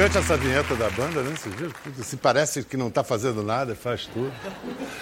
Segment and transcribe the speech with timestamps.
[0.00, 1.34] Elegante essa vinheta da banda, né?
[2.02, 4.32] Se parece que não está fazendo nada, faz tudo.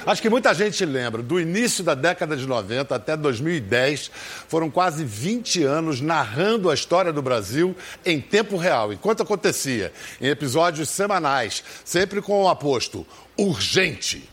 [0.05, 1.23] Acho que muita gente lembra.
[1.23, 4.11] Do início da década de 90 até 2010,
[4.49, 10.27] foram quase 20 anos narrando a história do Brasil em tempo real, enquanto acontecia, em
[10.27, 13.07] episódios semanais, sempre com o aposto
[13.37, 14.29] urgente.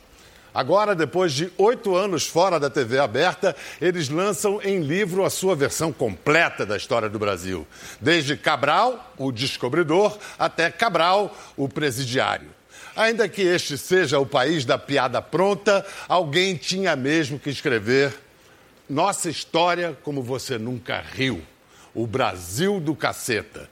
[0.55, 5.53] Agora, depois de oito anos fora da TV aberta, eles lançam em livro a sua
[5.53, 7.67] versão completa da história do Brasil.
[7.99, 12.47] Desde Cabral, o descobridor, até Cabral, o presidiário.
[12.95, 18.13] Ainda que este seja o país da piada pronta, alguém tinha mesmo que escrever
[18.89, 21.41] nossa história como você nunca riu.
[21.93, 23.69] O Brasil do caceta.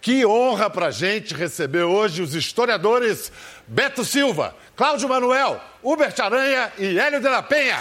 [0.00, 3.30] Que honra pra gente receber hoje os historiadores
[3.68, 7.76] Beto Silva, Cláudio Manuel, Hubert Aranha e Hélio de la Penha.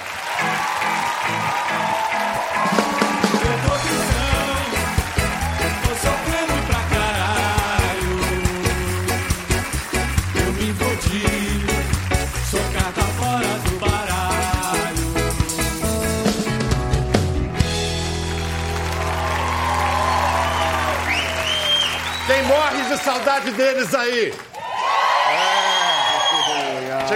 [22.28, 24.34] Quem morre de saudade deles aí?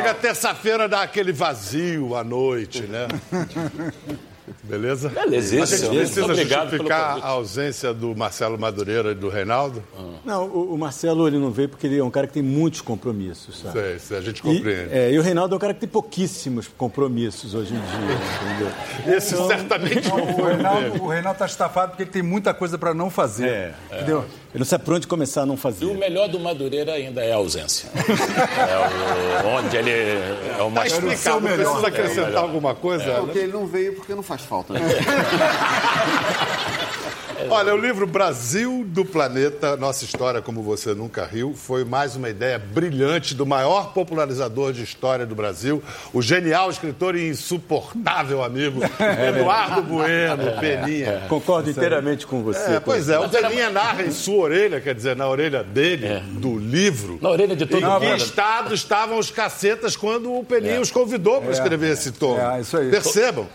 [0.06, 0.08] É.
[0.08, 3.08] Chega terça-feira, dá aquele vazio à noite, né?
[4.64, 5.10] Beleza?
[5.10, 5.96] Beleza, A gente isso.
[5.96, 9.84] precisa Obrigado justificar a ausência do Marcelo Madureira e do Reinaldo?
[10.24, 12.82] Não, o, o Marcelo ele não veio porque ele é um cara que tem muitos
[12.82, 13.74] compromissos, sabe?
[13.80, 14.94] Sei, sei, a gente E, compreende.
[14.94, 18.18] é, e o Reinaldo é um cara que tem pouquíssimos compromissos hoje em dia,
[19.06, 19.16] entendeu?
[19.18, 22.94] Esse certamente não O Reinaldo, o Reinaldo tá estafado porque ele tem muita coisa para
[22.94, 23.48] não fazer.
[23.48, 24.26] É, Entendeu?
[24.56, 25.86] Ele não sabe por onde começar a não E o fazer.
[25.98, 27.90] melhor do Madureira ainda é a ausência.
[27.98, 31.58] é o, onde ele é o Tá mais explicado, melhor.
[31.58, 32.44] precisa É, acrescentar melhor.
[32.44, 33.16] alguma coisa?
[33.16, 34.72] Porque ele não veio porque não faz falta.
[34.74, 34.80] Né?
[37.50, 42.30] Olha, o livro Brasil do Planeta, Nossa História Como Você Nunca Riu, foi mais uma
[42.30, 45.84] ideia brilhante do maior popularizador de história do Brasil,
[46.14, 48.80] o genial escritor e insuportável amigo
[49.28, 51.26] Eduardo Bueno, Peninha.
[51.28, 52.76] Concordo inteiramente com você.
[52.76, 56.58] É, pois é, o Peninha narra em sua orelha, quer dizer, na orelha dele, do
[56.58, 58.18] livro, Na orelha de todo em que mundo.
[58.18, 62.40] estado estavam os cacetas quando o Peninha os convidou para escrever esse tomo.
[62.40, 62.90] É, isso aí.
[62.90, 63.48] Percebam,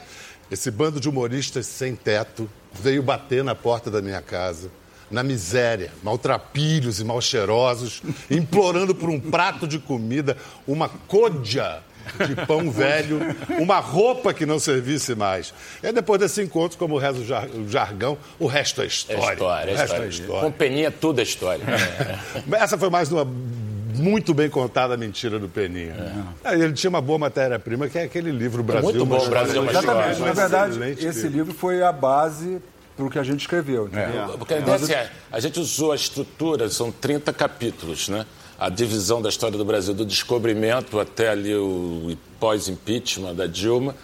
[0.51, 4.71] esse bando de humoristas sem teto veio bater na porta da minha casa,
[5.11, 10.37] na miséria, maltrapilhos e mal cheirosos, implorando por um prato de comida,
[10.67, 11.81] uma côdea
[12.27, 13.21] de pão velho,
[13.59, 15.53] uma roupa que não servisse mais.
[15.83, 19.33] E depois desse encontro, como reza o jar- o jargão, o resto é É história.
[19.33, 20.05] história, o é resto história.
[20.05, 20.41] é história.
[20.43, 21.63] Com Peninha, tudo é história.
[22.53, 23.27] Essa foi mais uma
[23.97, 26.25] muito bem contada mentira do Peninha.
[26.45, 28.85] Ah, Ele tinha uma boa matéria-prima, que é aquele livro Brasil.
[28.85, 30.13] muito bom, Brasil, história.
[30.13, 30.27] história.
[30.27, 31.39] Na verdade, Excelente esse livro.
[31.39, 32.61] livro foi a base
[32.97, 33.87] para o que a gente escreveu.
[33.87, 34.37] Entendeu?
[34.39, 38.27] Porque a ideia assim, é, a gente usou a estrutura, são 30 capítulos, né?
[38.59, 43.95] A divisão da história do Brasil, do descobrimento até ali o pós-impeachment da Dilma.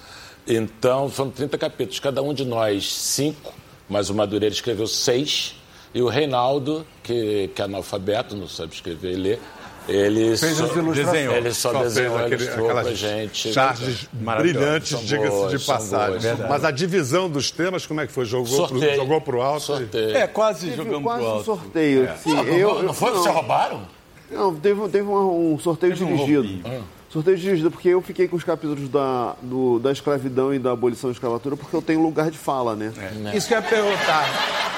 [0.46, 2.00] Então, são 30 capítulos.
[2.00, 3.52] Cada um de nós, cinco,
[3.88, 5.56] mas o Madureira escreveu seis.
[5.92, 9.40] E o Reinaldo, que, que é analfabeto, não sabe escrever e ler,
[9.88, 11.32] ele Fez só, as ilustrações.
[11.32, 13.52] ele só, Só fez desenhou, aquele- ilustrou pra aquelas gente.
[13.52, 16.34] charges brilhantes, diga-se de passagem.
[16.36, 16.48] boas.
[16.50, 18.24] Mas a divisão dos temas, como é que foi?
[18.24, 19.62] Jogou, pro, jogou pro alto?
[19.62, 20.16] e- Sorteio.
[20.16, 21.44] É, quase Teve jogamos quase pro um alto.
[21.44, 22.08] sorteio.
[22.22, 23.82] Sim, eu, não foi que você roubaram?
[24.30, 26.60] Não, teve, teve um, um sorteio dirigido.
[27.08, 31.08] sorteio dirigido, porque eu fiquei com os capítulos da, do- da escravidão e da abolição
[31.10, 32.92] da escravatura, porque eu tenho lugar de fala, né?
[33.34, 34.75] Isso que eu ia perguntar.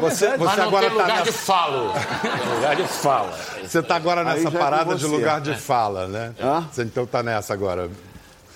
[0.00, 1.92] Você, Mas você não agora tem lugar está de falo.
[2.22, 3.38] Tem lugar de fala.
[3.62, 5.08] você tá agora nessa é parada de você.
[5.16, 6.34] lugar de fala, né?
[6.40, 6.64] Ah?
[6.70, 7.90] Você então tá nessa agora.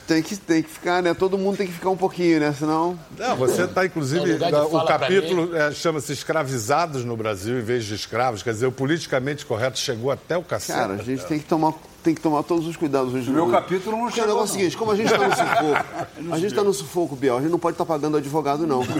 [0.06, 1.14] Tem que, tem que ficar, né?
[1.14, 2.52] Todo mundo tem que ficar um pouquinho, né?
[2.58, 2.98] Senão.
[3.16, 7.84] Não, você está, É inclusive, de o capítulo é, chama-se Escravizados no Brasil em vez
[7.84, 8.42] de escravos.
[8.42, 10.76] Quer dizer, o politicamente correto chegou até o cacete.
[10.78, 11.72] Cara, a gente tem que tomar,
[12.02, 13.30] tem que tomar todos os cuidados hoje.
[13.30, 15.34] Meu capítulo não Porque o chegou, negócio é o seguinte, como a gente está no
[15.36, 18.82] sufoco, a gente está no sufoco, Biel, a gente não pode estar pagando advogado, não.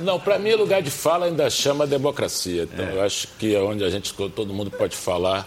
[0.00, 2.64] Não, para mim, lugar de fala ainda chama democracia.
[2.64, 5.46] Então, eu acho que é onde a gente, todo mundo pode falar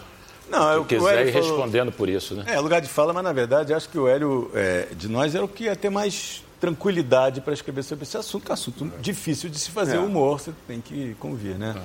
[0.50, 1.48] Não, é o o que o quiser e falou.
[1.50, 2.46] respondendo por isso, né?
[2.48, 5.44] É, lugar de fala, mas na verdade acho que o Hélio é, de nós era
[5.44, 8.92] o que ia ter mais tranquilidade para escrever sobre esse assunto, que é um assunto
[9.00, 10.00] difícil de se fazer É.
[10.00, 11.76] humor, você tem que convir, né?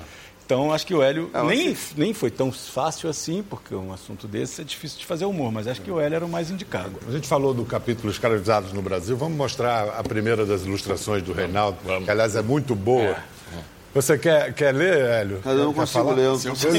[0.44, 4.26] Então acho que o Hélio eu nem, nem foi tão fácil assim, porque um assunto
[4.26, 6.98] desse é difícil de fazer humor, mas acho que o Hélio era o mais indicado.
[7.06, 9.16] A gente falou do capítulo Escravizados no Brasil.
[9.16, 13.16] Vamos mostrar a primeira das ilustrações do Reinaldo, que aliás é muito boa.
[13.94, 15.42] Você quer, quer ler, Hélio?
[15.44, 16.16] Eu não Quer consigo falar?
[16.16, 16.24] ler.
[16.24, 16.72] Eu não consigo,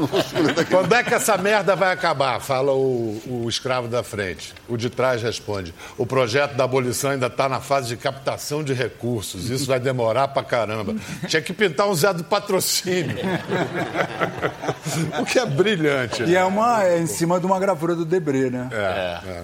[0.00, 0.66] não consigo ler.
[0.68, 2.40] Quando é que essa merda vai acabar?
[2.40, 4.54] Fala o, o escravo da frente.
[4.68, 8.72] O de trás responde: o projeto da abolição ainda está na fase de captação de
[8.72, 9.50] recursos.
[9.50, 10.94] Isso vai demorar pra caramba.
[11.26, 13.16] Tinha que pintar um Zé do patrocínio.
[15.20, 16.22] o que é brilhante.
[16.22, 18.68] E é, uma, é em cima de uma gravura do Debré, né?
[18.70, 19.42] É, é.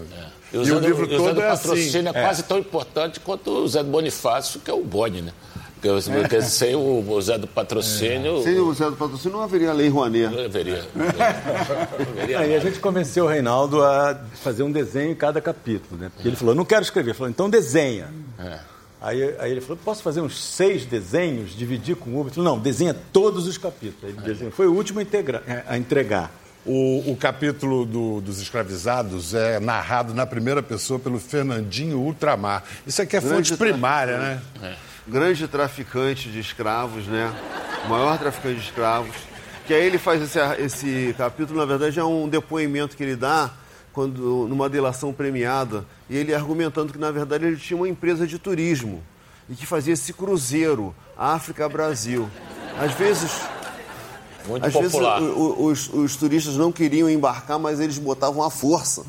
[0.53, 2.19] E o, E Zé o do- livro e o Zé todo do é patrocínio assim.
[2.19, 5.33] é quase tão importante quanto o Zé do Bonifácio, que é o Boni, né?
[5.95, 9.73] Porque, eu- porque sem o, Zé do patrocínio, Sem o Zé do Patrocínio não haveria
[9.73, 10.33] lei Rouanet.
[10.35, 10.85] eu deveria.
[12.39, 16.11] Aí a gente convenceu o Reinaldo a fazer um desenho em cada capítulo, né?
[16.15, 17.11] Porque ele falou, não quero escrever.
[17.11, 18.09] Ele falou, então desenha.
[19.01, 22.27] Aí, aí ele falou, posso fazer uns seis desenhos, dividir com o Uber?
[22.27, 24.15] Ele falou, não, desenha todos os capítulos.
[24.23, 24.51] Desenhou.
[24.53, 26.33] Foi o último a, integra- a entregar.
[26.65, 32.65] O, o capítulo do- dos escravizados é narrado na primeira pessoa pelo Fernandinho Ultramar.
[32.85, 34.77] Isso aqui é fonte primária, né?
[35.07, 37.33] Grande traficante de escravos, né?
[37.85, 39.15] O maior traficante de escravos.
[39.67, 43.51] Que aí ele faz esse, esse capítulo, na verdade, é um depoimento que ele dá
[43.93, 48.39] quando, numa delação premiada, e ele argumentando que, na verdade, ele tinha uma empresa de
[48.39, 49.03] turismo
[49.49, 52.29] e que fazia esse cruzeiro África-Brasil.
[52.79, 53.31] Às vezes,
[54.47, 55.23] Muito às vezes popular.
[55.23, 59.03] o- o- os, os turistas não queriam embarcar, mas eles botavam à força.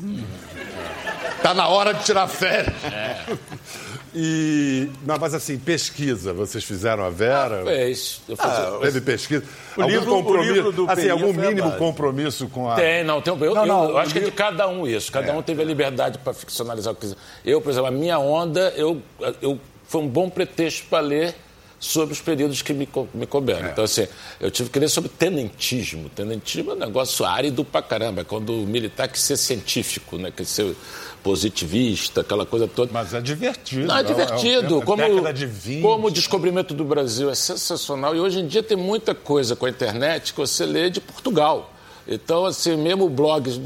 [1.42, 2.74] Tá na hora de tirar férias.
[4.14, 7.62] E, mas assim, pesquisa, vocês fizeram a Vera?
[7.64, 8.20] Fez.
[8.28, 9.44] Eu fiz- Teve pesquisa?
[9.76, 10.52] o algum livro- o compromisso?
[10.54, 12.74] livro do assim, algum mínimo compromisso com a.
[12.76, 13.32] Tem, não, tem.
[13.34, 15.12] Eu, Não, eu- não, eu acho o que é de livro- cada um isso.
[15.12, 17.16] Cada um teve a liberdade para ficcionalizar o que quiser.
[17.44, 19.00] Eu, por exemplo, a minha onda, eu,
[19.42, 21.34] eu, foi um bom pretexto para ler
[21.80, 23.68] sobre os períodos que me, co- me couberam.
[23.68, 24.08] Então, assim,
[24.40, 26.08] eu tive que ler sobre tenentismo.
[26.08, 28.24] Tenentismo é um negócio árido pra caramba.
[28.24, 30.32] Quando o militar quer ser científico, né?
[30.34, 30.74] quer ser
[31.22, 32.90] positivista, aquela coisa toda.
[32.92, 33.86] Mas é divertido.
[33.86, 34.80] Não, é divertido.
[34.80, 35.82] É, como, década de 20.
[35.82, 38.14] como o descobrimento do Brasil é sensacional.
[38.14, 41.72] E hoje em dia tem muita coisa com a internet que você lê de Portugal.
[42.10, 43.60] Então, assim, mesmo blogs,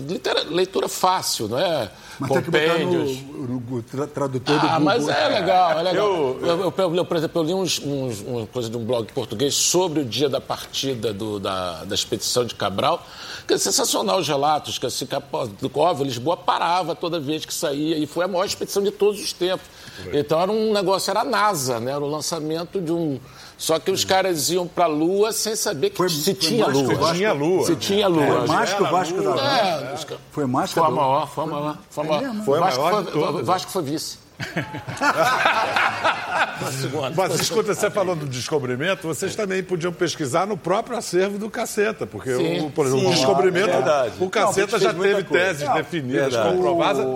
[0.51, 1.89] leitura fácil, não é?
[2.19, 3.19] Mas tem que botar no, Compêndios.
[3.93, 4.81] no tradutor do Ah, Google.
[4.85, 6.07] mas é legal, é legal.
[6.07, 9.11] Eu, eu, eu, eu, por exemplo, eu li uns, uns, uma coisa de um blog
[9.13, 13.05] português sobre o dia da partida do- da, da expedição de Cabral,
[13.47, 15.07] que é sensacional os relatos, que assim,
[15.61, 19.21] do óbvio, Lisboa parava toda vez que saía, e foi a maior expedição de todos
[19.21, 19.67] os tempos.
[20.13, 21.93] Então era um negócio, era a NASA, né?
[21.93, 23.21] Era o lançamento de um.
[23.63, 26.67] Só que os caras iam para a Lua sem saber que Foi- se foi tinha
[26.67, 26.83] Lua.
[26.83, 27.65] o Vasco- Tinha lua.
[27.67, 28.27] Se tinha Lua.
[28.27, 29.41] Foi mais que o Vasco da Gama.
[29.41, 31.79] É, ca- Foi mais que foi a do- maior, foi a maior.
[31.89, 32.35] Foi a maior.
[32.45, 33.43] Foi a Vasco maior de foi-.
[33.45, 34.19] Vasco foi vice.
[37.17, 42.05] Mas escuta, você falou do descobrimento, vocês também podiam pesquisar no próprio acervo do Caceta,
[42.05, 42.67] porque, Sim.
[42.67, 44.15] o, por exemplo, o Sim, descobrimento, é verdade.
[44.19, 46.57] o Caceta Não, já teve teses Não, definidas, verdade.
[46.57, 47.07] comprovadas,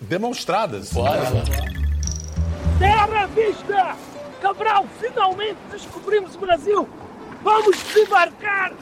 [0.00, 0.90] demonstradas.
[2.78, 3.96] Terra vista!
[4.40, 6.88] Cabral, finalmente descobrimos o Brasil!
[7.42, 8.72] Vamos desembarcar!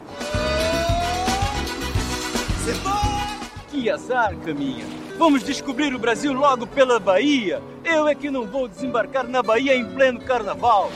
[3.71, 4.85] Que azar, Caminha.
[5.19, 7.63] Vamos descobrir o Brasil logo pela Bahia.
[7.85, 10.91] Eu é que não vou desembarcar na Bahia em pleno carnaval.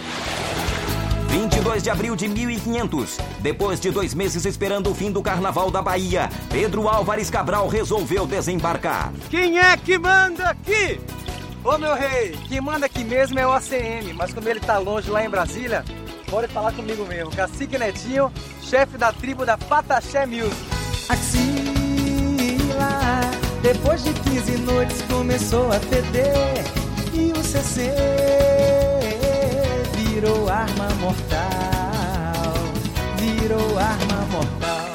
[1.29, 3.19] 22 de abril de 1500.
[3.41, 8.27] Depois de dois meses esperando o fim do Carnaval da Bahia, Pedro Álvares Cabral resolveu
[8.27, 9.13] desembarcar.
[9.31, 11.01] Quem é que manda aqui?
[11.65, 15.09] Ô meu rei, quem manda aqui mesmo é o ACM, mas como ele tá longe
[15.09, 15.85] lá em Brasília,
[16.29, 17.31] pode falar comigo mesmo.
[17.31, 20.57] Cacique Netinho, chefe da tribo da Pataxé Music.
[21.09, 21.31] Axila,
[23.63, 26.65] depois de 15 noites começou a feder
[27.15, 27.95] e o CC
[29.95, 32.55] virou arma mortal,
[33.19, 34.92] virou arma mortal.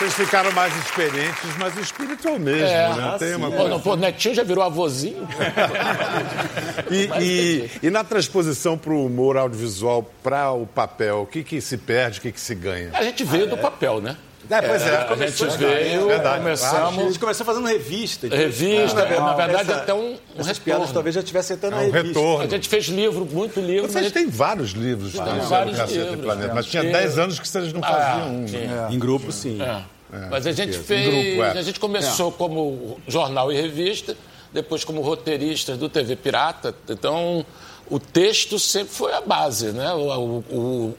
[0.00, 2.94] Vocês ficaram mais experientes, mas o espírito é o mesmo, É.
[2.96, 3.16] né?
[3.18, 3.68] Tem uma coisa.
[3.68, 5.28] não, pô, Netinho já virou avôzinho.
[6.90, 11.60] E, e- e na transposição para o humor audiovisual, para o papel, o que, que
[11.60, 12.90] se perde, o que, que se ganha?
[12.94, 14.16] A gente veio do papel, né?
[14.50, 14.96] É, pois é.
[14.96, 17.04] A gente veio, A começamos.
[17.04, 18.28] gente começou fazendo revista.
[18.28, 21.74] de- Revista, Ah, na verdade, essa- até um, um Essas piadas talvez já tivesse entrando
[21.74, 22.18] É na um revista.
[22.18, 22.44] retorno.
[22.44, 23.84] A gente fez livro, muito livro.
[23.86, 26.54] a Vocês gente- têm vários livros no vários livros, Planeta, é.
[26.54, 28.40] mas tinha Tem- 10 anos que vocês não Ah, faziam um.
[28.42, 28.88] né?
[28.90, 29.60] Em grupo, sim.
[29.62, 29.82] É.
[30.28, 31.06] Mas a gente Em fez.
[31.06, 31.58] grupo, é.
[31.58, 34.16] A gente começou como jornal e revista,
[34.52, 36.74] depois como roteiristas do TV Pirata.
[36.88, 37.46] Então,
[37.90, 39.92] o texto sempre foi a base, né?
[39.92, 40.44] O, o-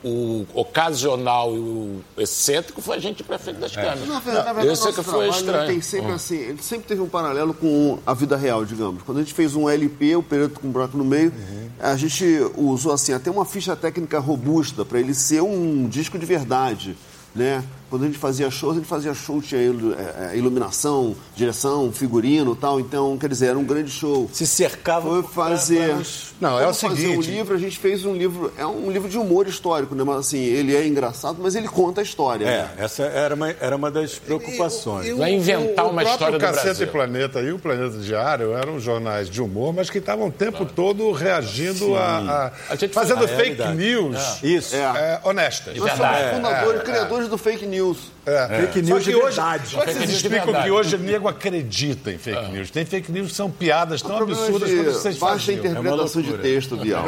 [0.04, 4.08] o- o ocasional e o excêntrico foi a gente para frente das câmeras.
[4.08, 5.68] Na verdade, na verdade Esse é que foi estranho.
[5.68, 9.04] Tem sempre, assim, ele sempre teve um paralelo com a vida real, digamos.
[9.04, 11.34] Quando a gente fez um LP, o período com um buraco no meio,
[11.80, 12.26] a gente
[12.58, 16.98] usou assim, até uma ficha técnica robusta para ele ser um disco de verdade.
[17.34, 17.64] Né?
[17.92, 22.54] Quando a gente fazia shows, a gente fazia show, tinha é, é, iluminação, direção, figurino
[22.54, 22.80] e tal.
[22.80, 24.28] Então, quer dizer, era um grande show.
[24.34, 25.96] Se cercava Foi fazer.
[26.40, 28.52] Não, é o Vamos fazer um seguinte- livro, a gente fez um livro.
[28.58, 30.04] É um livro de humor histórico, né?
[30.06, 32.46] Mas assim, ele é engraçado, mas ele conta a história.
[32.46, 32.70] É, né?
[32.78, 35.08] essa era uma, era uma das preocupações.
[35.08, 36.88] E o- Vai inventar o, uma o próprio história do Caceta Brasil.
[36.88, 40.66] e Planeta e o Planeta Diário eram jornais de humor, mas que estavam o tempo
[40.66, 43.76] todo reagindo a, a- A gente fazendo fake realidade.
[43.78, 44.76] news Isso.
[44.76, 44.80] É.
[44.80, 45.76] é, honestas.
[45.76, 47.81] Nós somos fundadores, criadores do fake news.
[48.26, 48.62] É.
[48.62, 49.64] Fake Só news de hoje, verdade.
[49.76, 52.72] Fake vocês news de explicam que hoje o nego acredita em fake news.
[52.72, 55.60] Tem fake news que são piadas tão Problema absurdas de quanto vocês baixa faziam.
[55.60, 56.50] interpretação de loucura.
[56.50, 57.06] texto, Bial.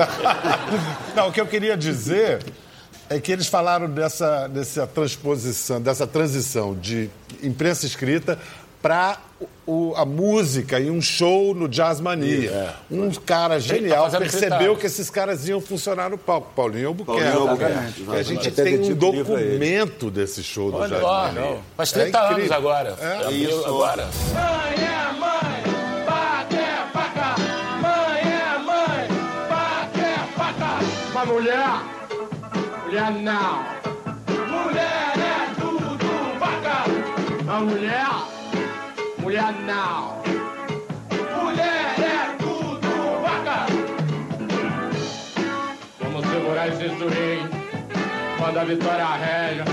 [1.15, 2.43] Não, o que eu queria dizer
[3.09, 7.09] é que eles falaram dessa, dessa transposição, dessa transição de
[7.41, 8.39] imprensa escrita
[8.81, 9.17] para
[9.95, 12.75] a música e um show no Jazz Mania.
[12.91, 14.75] Um cara genial fazendo percebeu fritada.
[14.75, 16.51] que esses caras iam funcionar no palco.
[16.55, 17.21] Paulinho Albuquerque.
[17.21, 18.19] Paulinho Albuquerque, exatamente.
[18.19, 21.57] A gente tem um o documento desse show do Jazz Ó, Mania.
[21.77, 22.55] faz É 30 anos incrível.
[22.57, 22.97] agora.
[22.99, 23.31] É.
[23.31, 23.65] Isso.
[23.65, 24.03] Agora.
[24.33, 27.35] Mãe é mãe, faca é faca.
[27.81, 29.07] Mãe é mãe,
[29.49, 31.11] faca é faca.
[31.13, 31.81] Pra mulher,
[32.85, 33.63] mulher não.
[34.49, 36.83] Mulher é tudo vaca.
[37.55, 38.05] A mulher,
[39.33, 40.21] mulher não.
[41.41, 42.87] Mulher é tudo
[43.23, 43.65] vaca.
[45.99, 47.49] Vamos segurar esse swing
[48.37, 49.65] quando a vitória rega.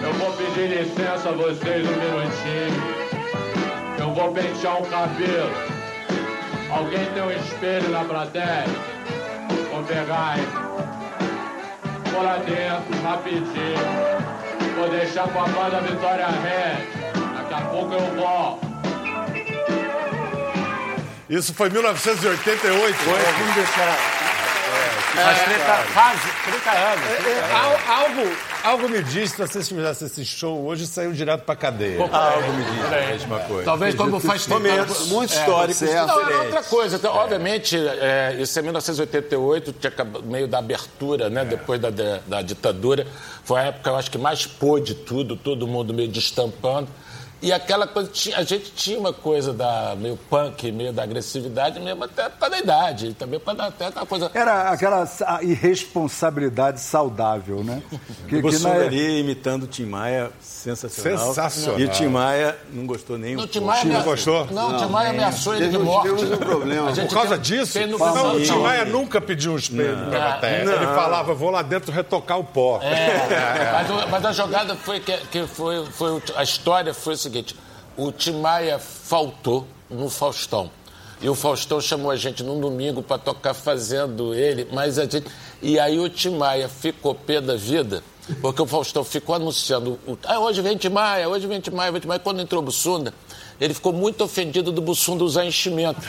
[0.00, 2.80] Eu vou pedir licença a vocês um minutinho.
[3.98, 5.50] Eu vou pentear o cabelo.
[6.70, 8.66] Alguém tem um espelho na plateia?
[9.72, 10.46] Vou pegar, hein?
[12.12, 14.76] Vou lá dentro, rapidinho.
[14.76, 16.95] Vou deixar com a banda Vitória Red.
[17.56, 18.66] Daqui a pouco eu volto.
[21.28, 22.96] Isso foi em 1988.
[23.04, 23.96] Vamos deixar.
[25.16, 27.04] Faz 30, faz 30 anos.
[27.26, 31.42] É, al- algo, algo me diz que se vocês fizessem esse show hoje, saiu direto
[31.42, 31.98] pra cadeia.
[32.02, 33.64] Algo me diz a mesma coisa.
[33.64, 35.76] Talvez como faz Momentos muito É, históricos.
[35.76, 36.06] certo.
[36.08, 36.96] Não, era outra coisa.
[36.96, 39.92] Então, Obviamente, é, isso é 1988, tinha
[40.24, 41.46] meio da abertura, né?
[41.46, 43.06] Depois da, da, da ditadura.
[43.42, 46.88] Foi a época, eu acho, que mais pôde tudo, todo mundo meio destampando.
[47.46, 52.02] E aquela coisa, a gente tinha uma coisa da meio punk, meio da agressividade, mesmo
[52.02, 53.14] até causa da idade.
[53.14, 54.28] Também para dar até aquela coisa.
[54.34, 57.80] Era aquela sa- irresponsabilidade saudável, né?
[58.28, 61.28] Que, O que na- ali imitando o Tim Maia, sensacional.
[61.28, 61.78] Sensacional.
[61.78, 63.60] E o Tim Maia não gostou nem um o Tim.
[63.60, 64.46] Maia Não gostou?
[64.50, 66.08] Não, o Tim Maia ameaçou ele de morte.
[66.08, 66.90] tivemos um problema.
[66.90, 67.78] A gente Por causa tem- disso?
[67.86, 68.42] Não, o.
[68.42, 70.62] Tim Maia nunca pediu um espelho pra plateia.
[70.62, 72.80] Ele falava, vou lá dentro retocar o pó.
[72.82, 77.35] É, mas, a jogada foi que, que foi, foi a história foi o seguinte:
[77.96, 80.70] o Tim Maia faltou no Faustão.
[81.20, 85.24] E o Faustão chamou a gente num domingo para tocar fazendo ele, mas a gente.
[85.62, 88.02] E aí o Tim Maia ficou pé da vida,
[88.42, 89.98] porque o Faustão ficou anunciando.
[90.06, 92.20] O, ah, hoje vem Tim Maia, hoje vem Tim Maia, vem Tim Maia.
[92.20, 93.14] Quando entrou o Bussunda,
[93.58, 96.00] ele ficou muito ofendido do Bussunda usar enchimento.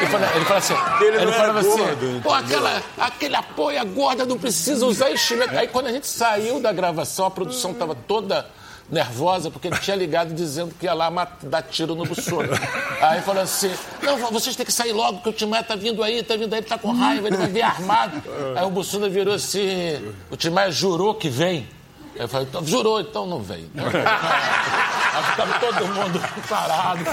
[0.00, 0.74] Ele falou, ele falou assim.
[1.04, 5.54] Ele não falava assim, Pô, aquela, aquele apoio a gorda não precisa usar enchimento.
[5.54, 8.46] Aí quando a gente saiu da gravação, a produção estava toda
[8.90, 11.10] nervosa, porque ele tinha ligado dizendo que ia lá
[11.42, 12.58] dar tiro no Bussunda.
[13.00, 13.70] Aí falou assim,
[14.02, 16.60] não, vocês têm que sair logo, porque o Timaya tá vindo aí, tá vindo aí,
[16.60, 18.22] ele tá com raiva, ele vai vir armado.
[18.56, 21.68] Aí o Bussunda virou assim, o Timaya jurou que vem.
[22.14, 23.68] Eu falei, então, jurou, então não vem.
[23.74, 27.04] Aí ficava todo mundo parado.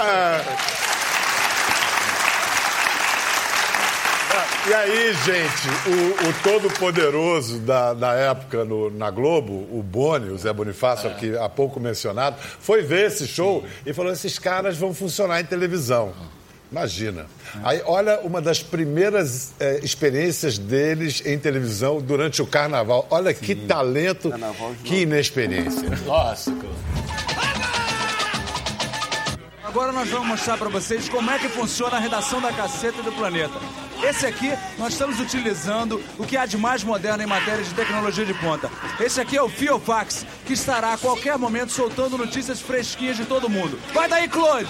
[4.68, 10.38] E aí, gente, o, o todo-poderoso da, da época no- na Globo, o Boni, o
[10.38, 14.94] Zé Bonifácio, aqui há pouco mencionado, foi ver esse show e falou: esses caras vão
[14.94, 16.12] funcionar em televisão.
[16.70, 17.26] Imagina.
[17.62, 23.06] Aí, olha uma das primeiras eh, experiências deles em televisão durante o carnaval.
[23.10, 25.82] Olha que talento, Carnaval que inexperiência.
[26.06, 26.72] Nossa, cara.
[29.64, 33.12] Agora nós vamos mostrar para vocês como é que funciona a redação da Caceta do
[33.12, 33.58] Planeta.
[34.02, 38.26] Esse aqui nós estamos utilizando o que há de mais moderno em matéria de tecnologia
[38.26, 38.68] de ponta.
[38.98, 43.48] Esse aqui é o Fiofax, que estará a qualquer momento soltando notícias fresquinhas de todo
[43.48, 43.78] mundo.
[43.94, 44.68] Vai daí, Claude!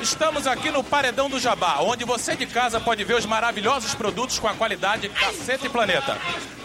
[0.00, 4.38] Estamos aqui no Paredão do Jabá, onde você de casa pode ver os maravilhosos produtos
[4.38, 6.16] com a qualidade Caceta e Planeta.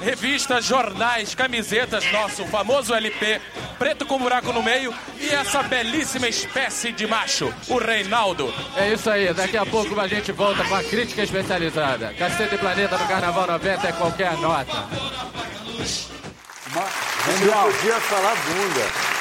[0.02, 3.42] Revistas, jornais, camisetas, nosso famoso LP,
[3.80, 8.54] preto com buraco no meio e essa belíssima espécie de macho, o Reinaldo.
[8.78, 12.14] É isso aí, daqui a pouco a gente volta com a crítica especializada.
[12.14, 14.88] Cacete e Planeta no Carnaval 90 é qualquer nota.
[16.76, 19.13] Não podia falar bunda.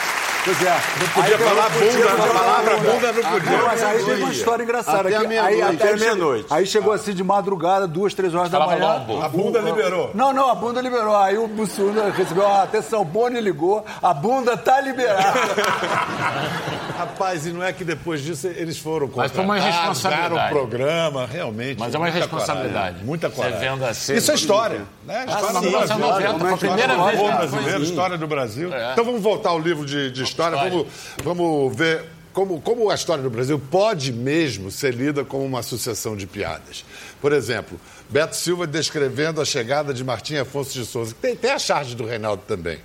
[0.45, 0.71] Pois é.
[0.99, 3.51] Não podia falar bunda, a palavra bunda não podia.
[3.59, 5.09] Não, mas aí teve uma história engraçada.
[5.09, 5.63] Até meia-noite.
[5.63, 6.47] aí, Até aí meia-noite.
[6.51, 8.95] Aí chegou assim de madrugada, duas, três horas da manhã.
[8.95, 9.23] lombo.
[9.23, 10.11] A bunda liberou.
[10.15, 11.17] Não, não, a bunda liberou.
[11.17, 15.33] Aí o Bussunda recebeu a atenção, Boni ligou, a bunda tá liberada.
[16.99, 20.49] Rapaz, e não é que depois disso eles foram Mas foi uma contratados, ganharam o
[20.51, 21.79] programa, realmente.
[21.79, 22.75] Mas é uma muita responsabilidade.
[22.75, 23.59] coragem, muita Você coragem.
[23.61, 24.83] vendo assim- Isso é história.
[25.05, 25.25] Né?
[25.27, 25.97] Ah, História sim, do Brasil.
[25.97, 28.73] 1990, foi a primeira História do vez brasileiro, foi- história do Brasil.
[28.75, 28.93] É.
[28.93, 30.71] Então vamos voltar ao livro de, de história, História.
[30.71, 30.87] Vamos,
[31.23, 36.17] vamos ver como, como a história do Brasil pode mesmo ser lida como uma sucessão
[36.17, 36.85] de piadas.
[37.21, 41.15] Por exemplo, Beto Silva descrevendo a chegada de Martim Afonso de Souza.
[41.21, 42.79] Tem, tem a charge do Reinaldo também.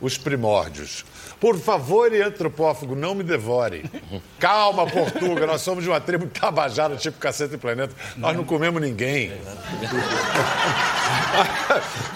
[0.00, 1.04] Os primórdios.
[1.40, 3.84] Por favor, e antropófago, não me devore.
[4.40, 7.94] Calma, Portuga, nós somos de uma tribo tabajara, tipo Caceta e Planeta.
[8.16, 9.32] Nós não comemos ninguém.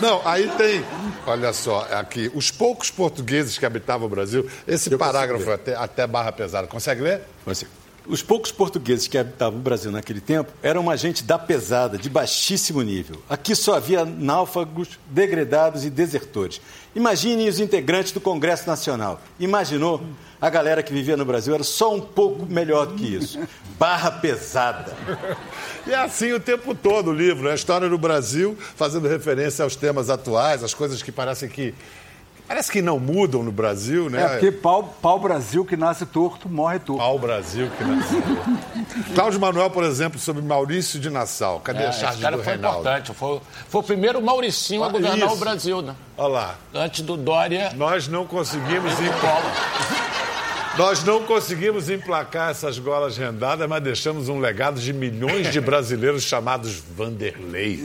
[0.00, 0.84] Não, aí tem,
[1.26, 6.32] olha só, aqui, os poucos portugueses que habitavam o Brasil, esse parágrafo até, até barra
[6.32, 6.66] pesada.
[6.66, 7.22] Consegue ler?
[7.46, 7.66] Assim,
[8.10, 12.10] Os poucos portugueses que habitavam o Brasil naquele tempo eram uma gente da pesada, de
[12.10, 13.22] baixíssimo nível.
[13.28, 16.60] Aqui só havia náufragos, degredados e desertores.
[16.92, 19.22] Imaginem os integrantes do Congresso Nacional.
[19.38, 20.02] Imaginou?
[20.40, 23.38] A galera que vivia no Brasil era só um pouco melhor do que isso.
[23.78, 24.92] Barra pesada.
[25.86, 29.62] E é assim o tempo todo o livro, é a história do Brasil, fazendo referência
[29.62, 31.74] aos temas atuais, as coisas que parecem que.
[32.50, 34.22] Parece que não mudam no Brasil, né?
[34.24, 36.98] É porque pau, pau Brasil que nasce torto, morre torto.
[37.00, 38.20] Pau Brasil que nasceu.
[39.14, 41.60] Cláudio Manuel, por exemplo, sobre Maurício de Nassau.
[41.60, 42.80] Cadê É, a esse charge cara do foi Reinaldo?
[42.80, 43.14] importante.
[43.14, 45.32] Foi, foi o primeiro Mauricinho a Ah, governar isso.
[45.32, 45.94] o Brasil, né?
[46.18, 46.54] Olha lá.
[46.74, 47.70] Antes do Dória.
[47.76, 49.10] Nós não conseguimos ir.
[50.78, 56.22] Nós não conseguimos emplacar essas golas rendadas, mas deixamos um legado de milhões de brasileiros
[56.22, 57.80] chamados Vanderlei.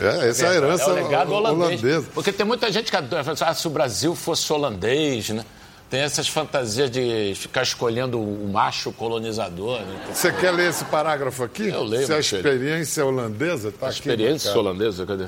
[0.00, 1.80] É, essa é a herança é o legado holandês.
[1.82, 2.06] holandesa.
[2.14, 5.44] Porque tem muita gente que assim, ah, se o Brasil fosse holandês, né?
[5.90, 9.80] Tem essas fantasias de ficar escolhendo o macho colonizador.
[9.80, 10.00] Né?
[10.12, 11.68] Você quer ler esse parágrafo aqui?
[11.68, 12.38] Eu leio, Se a meu filho.
[12.38, 13.98] experiência holandesa está A aqui.
[13.98, 14.60] experiência cara.
[14.60, 15.26] holandesa, cadê?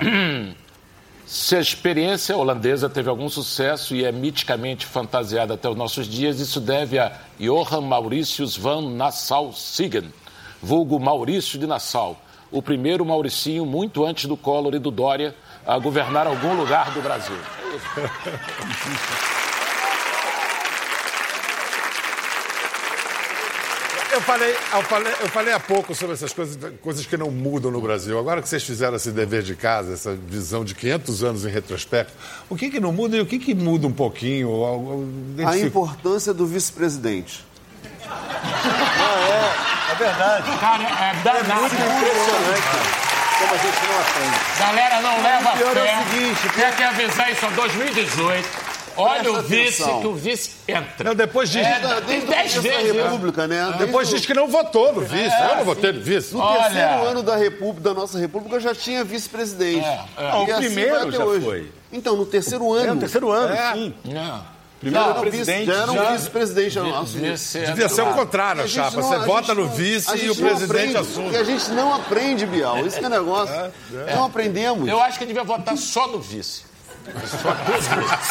[1.26, 6.38] Se a experiência holandesa teve algum sucesso e é miticamente fantasiada até os nossos dias,
[6.38, 10.14] isso deve a Johan Mauritius van Nassau-Siegen,
[10.62, 12.16] vulgo Maurício de Nassau,
[12.48, 15.34] o primeiro Mauricinho muito antes do Collor e do Dória
[15.66, 17.36] a governar algum lugar do Brasil.
[24.16, 27.70] Eu falei, eu, falei, eu falei há pouco sobre essas coisas, coisas que não mudam
[27.70, 28.18] no Brasil.
[28.18, 32.14] Agora que vocês fizeram esse dever de casa, essa visão de 500 anos em retrospecto,
[32.48, 34.48] o que, que não muda e o que, que muda um pouquinho?
[34.48, 35.06] Ou- ou-
[35.38, 37.44] ou- A importância do vice-presidente.
[39.90, 40.50] É verdade.
[40.60, 41.76] Cara, é danado.
[43.38, 44.36] Como a gente não aprende.
[44.58, 45.98] Galera, não leva a pior é fé.
[46.00, 48.65] o seguinte, Quer que avisar isso em 2018.
[48.96, 50.00] Olha o vice, atenção.
[50.00, 51.04] que o vice entra.
[51.10, 52.94] Não, depois diz, É, tem Desde 10 a vezes.
[52.94, 53.02] né?
[53.02, 53.64] República, né?
[53.64, 55.34] Desde depois diz que não votou no vice.
[55.50, 56.34] eu não votei no vice.
[56.34, 56.62] No Olha.
[56.70, 59.84] terceiro ano da República, da nossa República, já tinha vice-presidente.
[59.84, 60.00] É, é.
[60.30, 61.44] Ah, o assim primeiro já hoje.
[61.44, 61.72] foi.
[61.92, 62.88] Então, no terceiro ano.
[62.88, 63.72] É o terceiro ano, É.
[63.74, 63.94] sim.
[64.04, 64.56] Não.
[64.78, 66.78] Primeiro Não, presidente já era um vice-presidente.
[66.78, 69.00] é Devia ser o contrário, A chapa.
[69.00, 71.22] não- Você vota no vice e o presidente aprende, assume.
[71.24, 72.86] Porque a gente não aprende, Bial.
[72.86, 73.54] Isso que é negócio.
[74.14, 74.86] Não aprendemos.
[74.86, 76.64] Eu acho que devia votar só no vice.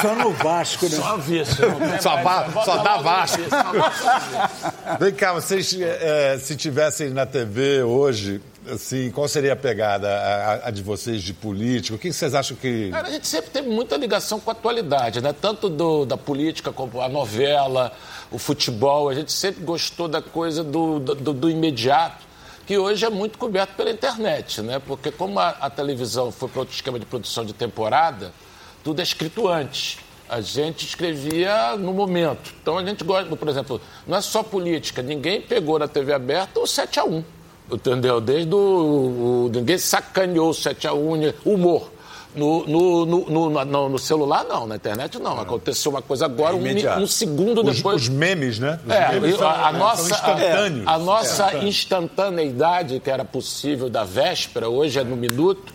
[0.02, 0.92] Só no Vasco, né?
[0.92, 3.42] Só tem Só Vota só dá Vasco.
[5.00, 10.68] Vem cá, vocês, eh, se tivessem na TV hoje, assim, qual seria a pegada a,
[10.68, 11.96] a de vocês de político?
[11.96, 12.90] O que vocês acham que.
[12.92, 15.34] Cara, a gente sempre teve muita ligação com a atualidade, né?
[15.34, 17.92] Tanto do- da política como a novela,
[18.32, 19.10] o futebol.
[19.10, 22.26] A gente sempre gostou da coisa do, do, do imediato,
[22.66, 24.80] que hoje é muito coberto pela internet, né?
[24.86, 28.32] Porque como a, a televisão foi para outro esquema de produção de temporada,
[28.86, 29.98] tudo é escrito antes.
[30.30, 32.54] A gente escrevia no momento.
[32.62, 35.02] Então a gente gosta, por exemplo, não é só política.
[35.02, 37.24] Ninguém pegou na TV aberta o 7 a 1
[37.72, 38.22] Entendeu?
[38.22, 38.58] Desde o.
[39.48, 41.92] o- ninguém sacaneou o 7 a 1 humor.
[42.36, 44.68] No, no, no, no, no- celular, não.
[44.68, 45.40] Na internet, não.
[45.40, 47.00] Aconteceu uma coisa agora, um, mi- imediato.
[47.02, 48.02] um segundo Os, depois.
[48.04, 48.78] os memes, né?
[48.86, 50.86] Os É, memes são, a, a nossa, instantâneos.
[50.88, 55.74] a, a nossa instantaneidade, que era possível da véspera, hoje é no minuto.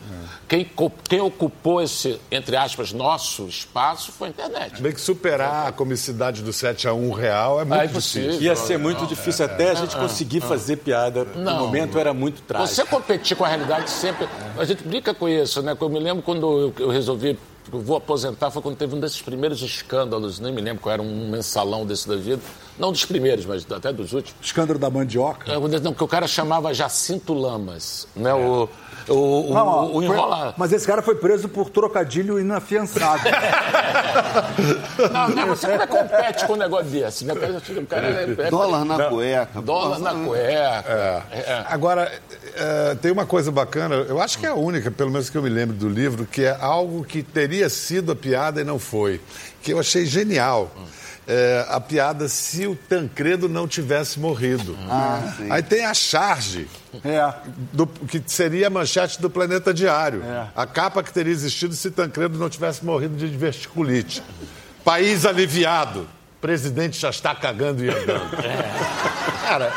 [0.51, 0.69] Quem,
[1.09, 4.83] quem ocupou esse, entre aspas, nosso espaço foi a internet.
[4.83, 8.43] Bem que superar a comicidade do 7 a 1 real é muito É difícil.
[8.43, 11.25] Ia ser muito difícil até a gente conseguir fazer piada.
[11.25, 11.59] No Não.
[11.67, 12.75] momento era muito trágico.
[12.75, 14.29] Você competir com a realidade sempre.
[14.59, 15.77] A gente brinca com isso, né?
[15.81, 17.39] Eu me lembro quando eu- resolvi
[17.79, 21.31] vou aposentar foi quando teve um desses primeiros escândalos, nem me lembro qual era um
[21.31, 22.41] mensalão desse da vida.
[22.79, 24.35] Não dos primeiros, mas até dos últimos.
[24.43, 25.53] Escândalo da mandioca?
[25.53, 28.33] É, não, que o cara chamava Jacinto Lamas, né?
[28.33, 28.69] O,
[29.09, 30.55] o, não, o, o enrola...
[30.57, 33.23] Mas esse cara foi preso por trocadilho inafiançado.
[35.13, 37.25] não, não, você como é que compete com um negócio desse?
[37.27, 37.35] Né?
[37.35, 39.61] O cara é, é, dólar na não, cueca.
[39.61, 40.85] Dólar na cueca.
[40.89, 41.23] É.
[41.33, 41.65] É.
[41.69, 42.11] Agora,
[43.03, 45.51] tem uma coisa bacana, eu acho que é a única, pelo menos que eu me
[45.51, 49.21] lembro do livro, que é algo que teria sido a piada e não foi.
[49.63, 50.75] Que eu achei genial.
[51.27, 54.77] É, a piada se o Tancredo não tivesse morrido.
[54.89, 56.67] Ah, Aí tem a charge,
[57.05, 57.33] é.
[57.73, 60.25] do, que seria a manchete do Planeta Diário.
[60.25, 60.49] É.
[60.57, 64.23] A capa que teria existido se Tancredo não tivesse morrido de diverticulite.
[64.85, 66.09] País aliviado.
[66.41, 68.35] Presidente já está cagando e andando.
[68.45, 69.47] É.
[69.47, 69.73] Cara,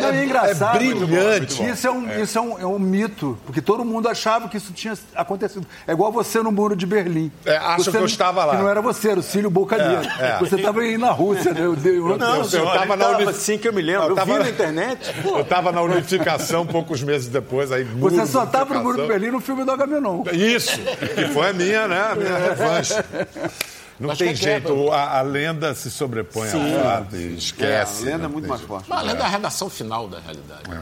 [0.00, 0.76] não, é engraçado.
[0.76, 1.62] É brilhante.
[1.64, 2.20] Isso, é um, é.
[2.20, 5.66] isso é, um, é um mito, porque todo mundo achava que isso tinha acontecido.
[5.86, 7.30] É igual você no Muro de Berlim.
[7.44, 8.56] É, acho você, que eu estava lá.
[8.56, 10.00] Que não era você, era o Cílio Bolcadinho.
[10.20, 10.38] É, é.
[10.38, 11.60] Você estava aí na Rússia, né?
[11.60, 13.28] Eu, eu, não, eu, eu estava na unif...
[13.28, 14.04] assim que eu me lembro.
[14.04, 14.32] Eu, eu tava...
[14.32, 15.14] vi na internet.
[15.28, 17.70] Eu estava na unificação poucos meses depois.
[17.70, 20.24] Aí, você só estava no Muro de Berlim no filme do Agamenon.
[20.32, 22.08] Isso, que foi a minha, né?
[22.12, 22.94] A minha revanche.
[23.98, 26.76] Não Mas tem jeito, a, a, lenda se sobrepõe Sim.
[26.76, 28.04] ao fato e esquece.
[28.04, 28.88] É, a lenda é muito mais forte.
[28.88, 30.62] Mas a lenda é a redação final da realidade.
[30.70, 30.74] É.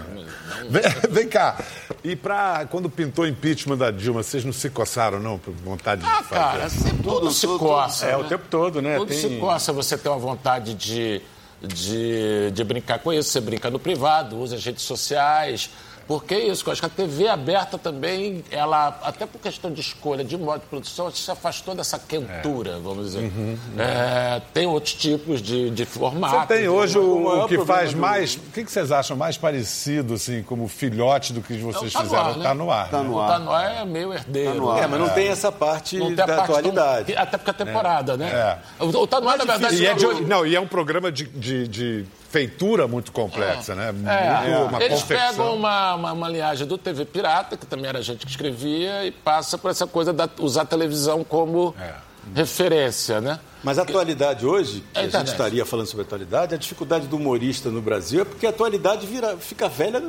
[0.62, 0.70] Não...
[0.70, 1.57] Vem, vem, cá,
[2.05, 6.02] e pra, quando pintou o impeachment da Dilma, vocês não se coçaram, não, por vontade
[6.05, 6.40] ah, de fazer?
[6.40, 8.07] cara, tudo, tudo se coça.
[8.07, 8.16] É, né?
[8.18, 8.98] o tempo todo, né?
[8.98, 9.18] Tudo tem...
[9.18, 11.22] se coça, você tem uma vontade de,
[11.62, 15.70] de, de brincar com isso, você brinca no privado, usa as redes sociais,
[16.07, 19.81] porque é isso, eu acho que a TV aberta também, ela, até por questão de
[19.81, 22.79] escolha de modo de produção, se afastou dessa quentura, é.
[22.79, 23.19] vamos dizer.
[23.19, 23.81] Uhum, uhum.
[23.81, 26.37] É, tem outros tipos de, de formato.
[26.37, 27.99] Você tem hoje o, o que faz do...
[27.99, 28.37] mais.
[28.37, 32.37] O que, vocês acham mais parecido, assim, como filhote do que vocês tá fizeram?
[32.37, 32.85] Está no ar.
[32.85, 33.27] Está no ar.
[33.27, 34.66] Está no ar é meio herdeiro.
[34.66, 35.11] Tá ar, é, mas não é.
[35.11, 37.12] tem essa parte da parte atualidade.
[37.12, 38.61] Tão, até porque é temporada, né?
[38.79, 38.85] É.
[38.85, 39.83] O Está no ar, na verdade.
[39.83, 43.89] E é de, não, e é um programa de, de, de feitura muito complexa, né?
[43.89, 43.93] É.
[43.93, 45.29] Muito, Eles confecção.
[45.29, 49.11] pegam uma, uma, uma, linhagem do TV Pirata, que também era gente que escrevia, e
[49.11, 51.95] passa por essa coisa de usar a televisão como é.
[52.35, 53.39] referência, né?
[53.62, 57.07] Mas a atualidade hoje, que é a gente estaria falando sobre a atualidade, a dificuldade
[57.07, 60.01] do humorista no Brasil é porque a atualidade vira, fica velha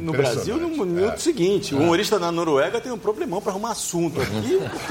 [0.00, 1.16] no Brasil no minuto é.
[1.16, 1.74] seguinte.
[1.74, 4.20] O humorista na Noruega tem um problemão para arrumar assunto.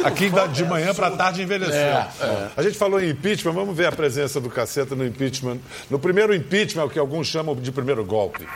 [0.03, 1.75] Aqui, Aqui de manhã para tarde envelheceu.
[1.75, 2.49] É, é.
[2.55, 5.57] A gente falou em impeachment, vamos ver a presença do caceta no impeachment.
[5.89, 8.47] No primeiro impeachment, o que alguns chamam de primeiro golpe.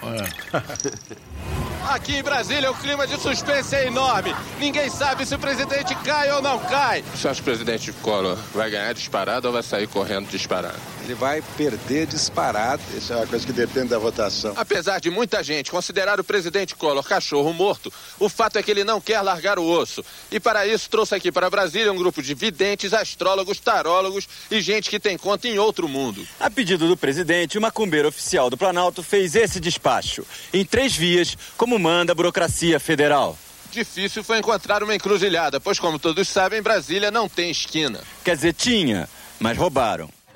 [1.90, 4.34] Aqui em Brasília, o clima de suspense é enorme.
[4.60, 7.04] Ninguém sabe se o presidente cai ou não cai.
[7.14, 10.93] Você acha que o presidente Collor vai ganhar disparado ou vai sair correndo disparado?
[11.04, 12.82] Ele vai perder disparado.
[12.96, 14.54] Isso é uma coisa que depende da votação.
[14.56, 18.84] Apesar de muita gente considerar o presidente Collor cachorro morto, o fato é que ele
[18.84, 20.04] não quer largar o osso.
[20.32, 24.90] E para isso trouxe aqui para Brasília um grupo de videntes, astrólogos, tarólogos e gente
[24.90, 26.26] que tem conta em outro mundo.
[26.40, 30.26] A pedido do presidente, uma cumbeira oficial do Planalto fez esse despacho.
[30.54, 33.38] Em três vias, como manda a burocracia federal.
[33.72, 38.02] Difícil foi encontrar uma encruzilhada, pois, como todos sabem, Brasília não tem esquina.
[38.24, 40.10] Quer dizer, tinha, mas roubaram.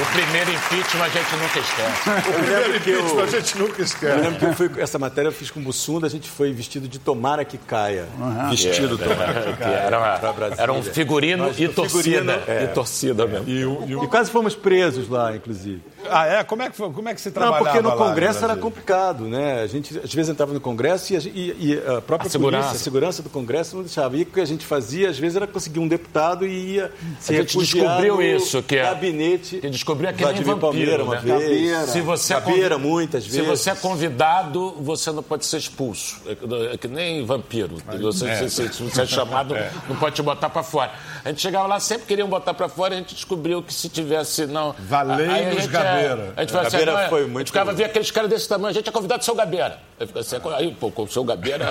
[0.00, 2.10] O primeiro impeachment a gente nunca esquece.
[2.30, 4.18] O primeiro impeachment a gente nunca esquece.
[4.18, 6.52] Eu lembro que eu fui, essa matéria eu fiz com o Bussunda, a gente foi
[6.52, 8.08] vestido de tomara que caia.
[8.18, 8.50] Uhum.
[8.50, 9.76] Vestido yeah, tomara que caia.
[9.76, 12.42] Era, uma, era um figurino Nós, e torcida.
[12.46, 12.64] É.
[12.64, 13.48] E torcida mesmo.
[13.48, 15.82] E, e, e, quase fomos presos lá, inclusive.
[16.08, 16.44] Ah, é?
[16.44, 18.56] Como é que, foi, como é que se trabalhava Não, porque no lá, Congresso era
[18.56, 19.62] complicado, né?
[19.62, 22.62] A gente às vezes entrava no Congresso e a, e, e a própria a segurança.
[22.68, 24.16] Polícia, a segurança do Congresso não deixava.
[24.16, 27.34] E o que a gente fazia, às vezes, era conseguir um deputado e ia se
[27.34, 29.58] a gente descobriu isso, que é, gabinete.
[29.58, 31.38] Que descobriu é que nem vampiro, Palmeira uma né?
[31.38, 31.90] vez.
[31.90, 33.40] Se você é muitas vezes.
[33.40, 36.20] Se você é convidado, você não pode ser expulso.
[36.72, 37.76] É que nem vampiro.
[38.00, 38.48] Você, é.
[38.48, 39.70] Se, se, você é chamado, é.
[39.88, 40.92] não pode te botar para fora.
[41.24, 44.46] A gente chegava lá, sempre queriam botar para fora, a gente descobriu que se tivesse.
[44.46, 46.32] não Valendo os Gabeira.
[46.36, 47.36] A gente falava Gabeira assim, foi muito.
[47.36, 49.78] A gente ficava, via aqueles caras desse tamanho, a gente é convidado do seu Gabeira.
[50.18, 51.66] Assim, aí, pô, o seu Gabeira,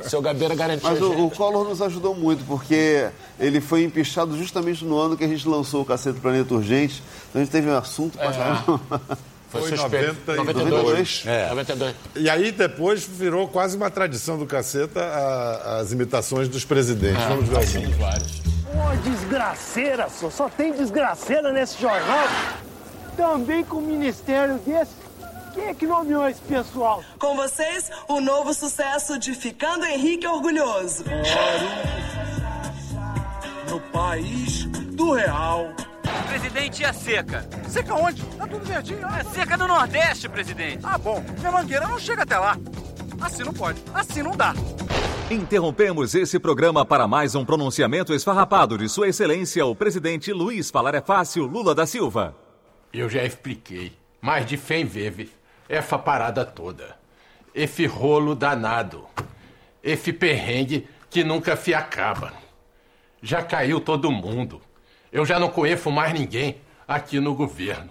[0.00, 0.88] o seu Gabeira garantiu.
[0.88, 5.24] Mas o, o Collor nos ajudou muito, porque ele foi empichado justamente no ano que
[5.24, 7.02] a gente lançou o Cacete Planeta Urgente.
[7.30, 9.12] Então a gente teve um assunto pra é.
[9.52, 11.24] Foi, Foi 90 92.
[11.26, 11.50] É.
[11.50, 11.94] 92.
[12.16, 17.22] E aí depois virou quase uma tradição do caceta a, as imitações dos presidentes.
[17.22, 17.96] Ah, Vamos ver alguns.
[17.96, 18.51] vários.
[18.72, 20.30] Pô, desgraceira, só.
[20.30, 22.26] Só tem desgraceira nesse jornal.
[23.16, 24.92] Também com um ministério desse.
[25.52, 27.04] Quem é que nomeou esse pessoal?
[27.18, 31.04] Com vocês, o novo sucesso de Ficando Henrique Orgulhoso.
[33.68, 35.68] No país do real.
[36.28, 37.46] Presidente, e a seca?
[37.68, 38.22] Seca onde?
[38.24, 39.06] Tá tudo verdinho.
[39.06, 40.80] É seca no Nordeste, presidente.
[40.82, 41.22] Ah, bom.
[41.38, 42.56] Minha mangueira não chega até lá.
[43.20, 43.82] Assim não pode.
[43.92, 44.54] Assim não dá.
[45.32, 50.94] Interrompemos esse programa para mais um pronunciamento esfarrapado de Sua Excelência, o presidente Luiz Falar
[50.94, 52.36] é Fácil Lula da Silva.
[52.92, 55.30] Eu já expliquei, mais de 100 vezes,
[55.66, 56.98] essa parada toda.
[57.54, 59.06] Esse rolo danado.
[59.82, 62.34] Esse perrengue que nunca se acaba.
[63.22, 64.60] Já caiu todo mundo.
[65.10, 67.90] Eu já não conheço mais ninguém aqui no governo.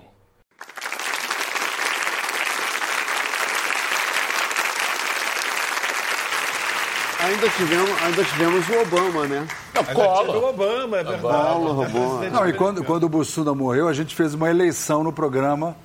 [7.23, 9.47] Ainda tivemos, ainda tivemos o Obama, né?
[9.75, 10.35] Não, Collor.
[10.37, 11.25] O Obama, é verdade.
[11.25, 12.29] Obama.
[12.31, 15.75] Não, e quando, quando o Bussunda morreu, a gente fez uma eleição no programa.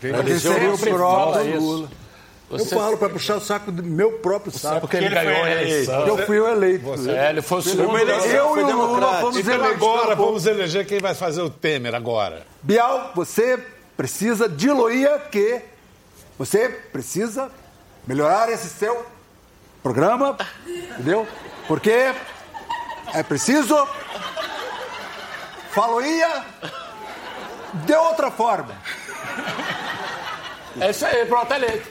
[0.00, 1.88] Quem seria o próprio Lula.
[2.50, 4.80] Você- Eu falo para puxar o saco do meu próprio saco.
[4.82, 6.06] Porque ele ganhou a eleição.
[6.06, 6.84] Eu fui o eleito.
[6.84, 7.96] Você- É, ele foi o segundo.
[7.98, 9.76] Eu e o Lula fomos Então eleitos.
[9.76, 12.46] agora vamos eleger quem vai fazer o Temer agora.
[12.62, 13.58] Bial, você
[13.96, 15.60] precisa diluir que
[16.38, 17.50] você precisa
[18.06, 19.06] melhorar esse seu
[19.82, 21.26] programa, entendeu?
[21.66, 22.12] Porque
[23.14, 23.86] é preciso
[25.72, 26.44] faloia
[27.74, 28.74] de outra forma.
[30.80, 31.88] É isso aí, pronto, eleito.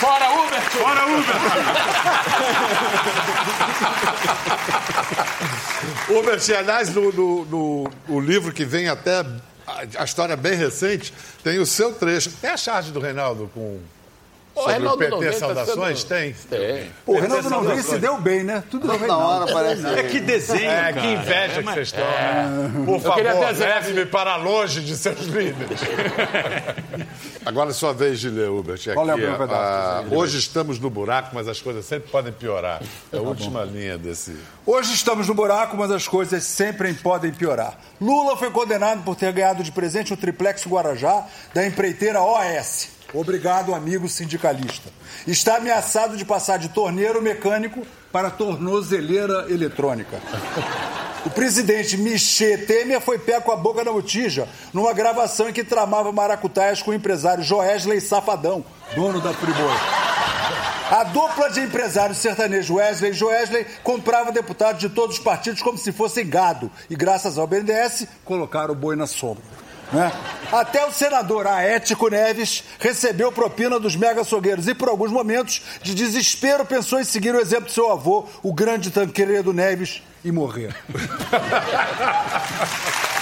[0.00, 0.60] Fora Uber!
[0.62, 1.34] Fora Uber!
[6.08, 9.20] Uber, aliás, no, no, no- o livro que vem até
[9.66, 11.12] a, a história bem recente,
[11.42, 12.30] tem o seu trecho.
[12.40, 13.80] Tem a charge do Reinaldo com.
[14.58, 15.98] Sobre Reinaldo o PT Nogueira tá Saudações?
[16.00, 16.32] sendo- Tem.
[16.50, 16.90] Tem.
[17.04, 18.62] Pô, o Reinaldo Nogueira se deu bem, né?
[18.70, 22.04] Tudo Toda hora parece É que desenho, É, que inveja que vocês estão.
[22.04, 22.72] né?
[22.86, 23.22] Por favor,
[23.58, 25.80] leve-me para longe de seus líderes.
[27.44, 28.80] Agora é sua vez de ler, Hubert.
[28.80, 29.58] Aqui, Qual é o primeiro pedaço?
[29.60, 32.82] ah, hoje estamos no buraco, mas as coisas sempre podem piorar.
[33.12, 34.36] É a última linha desse.
[34.66, 37.78] Hoje estamos no buraco, mas as coisas sempre podem piorar.
[38.00, 42.90] Lula foi condenado por ter ganhado de presente o triplex Guarajá da empreiteira OAS.
[43.14, 44.90] Obrigado, amigo sindicalista.
[45.26, 50.20] Está ameaçado de passar de torneiro mecânico para tornozeleira eletrônica.
[51.24, 55.64] O presidente Michel Temer foi pego com a boca na botija numa gravação em que
[55.64, 59.76] tramava maracutaias com o empresário Joesley Safadão, dono da Friboi.
[60.90, 65.76] A dupla de empresários sertanejos Wesley e Joesley comprava deputados de todos os partidos como
[65.76, 66.70] se fossem gado.
[66.88, 69.42] E graças ao BNDES, colocaram o boi na sombra.
[69.92, 70.12] Né?
[70.50, 75.94] Até o senador Aético Neves recebeu propina dos mega açougueiros e, por alguns momentos de
[75.94, 80.74] desespero, pensou em seguir o exemplo do seu avô, o grande Tancredo Neves, e morrer.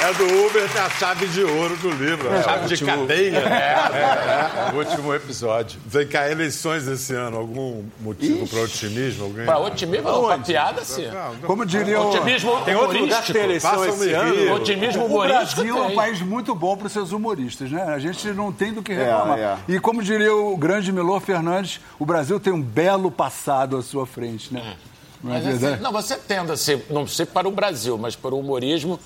[0.00, 2.32] É do Uber, é a chave de ouro do livro.
[2.32, 3.36] É, chave o de último- cadeia.
[3.38, 5.80] É, é, o último episódio.
[5.84, 7.36] Vem cá, eleições esse ano.
[7.36, 9.24] Algum motivo para otimismo?
[9.24, 9.44] Alguém?
[9.44, 11.06] Pra otimismo, não, pra piada, sim.
[11.44, 12.10] Como diria o...
[12.10, 14.54] Otimismo Tem outro lugar que tem eleição esse ano?
[14.54, 15.96] Otimismo O humorístico Brasil é um tem.
[15.96, 17.82] país muito bom para os seus humoristas, né?
[17.82, 19.38] A gente não tem do que É, reclamar.
[19.38, 19.56] é.
[19.66, 24.06] E como diria o grande Melô Fernandes, o Brasil tem um belo passado à sua
[24.06, 24.76] frente, né?
[25.24, 25.82] Não é Mas, assim, verdade?
[25.82, 29.00] não, você tenda a ser, não sei para o Brasil, mas para o humorismo,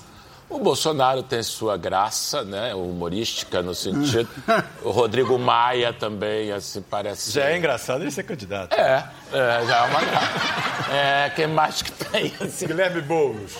[0.55, 4.27] o Bolsonaro tem sua graça, né, humorística no sentido.
[4.83, 7.31] o Rodrigo Maia também, assim, parece.
[7.31, 8.73] Já é engraçado ele ser candidato.
[8.73, 10.73] É, é, já é uma graça.
[10.93, 12.31] É, quem mais que tem?
[12.39, 12.67] Assim?
[12.67, 13.53] Guilherme Boulos.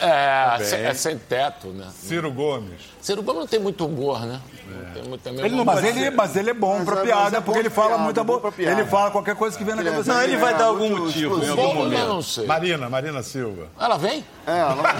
[0.00, 0.66] É, Também.
[0.66, 1.86] sem, é sem teto, né?
[1.92, 2.80] Ciro Gomes.
[3.00, 4.40] Ciro Gomes não tem muito humor, né?
[4.68, 7.36] Não tem muito, Ele não, mas, ele, mas ele é bom pra Mas é- piada,
[7.36, 8.40] é bom porque ele pra fala piada, muita é boa.
[8.40, 8.80] pra piada.
[8.80, 10.32] Ele fala qualquer coisa que vem na é cabeça dele.
[10.34, 12.00] Ele vai é, dar algum motivo em algum momento.
[12.00, 12.46] eu não sei.
[12.46, 13.66] Marina, Marina Silva.
[13.80, 14.24] Ela vem?
[14.46, 14.72] É, ela...
[14.72, 14.94] Ela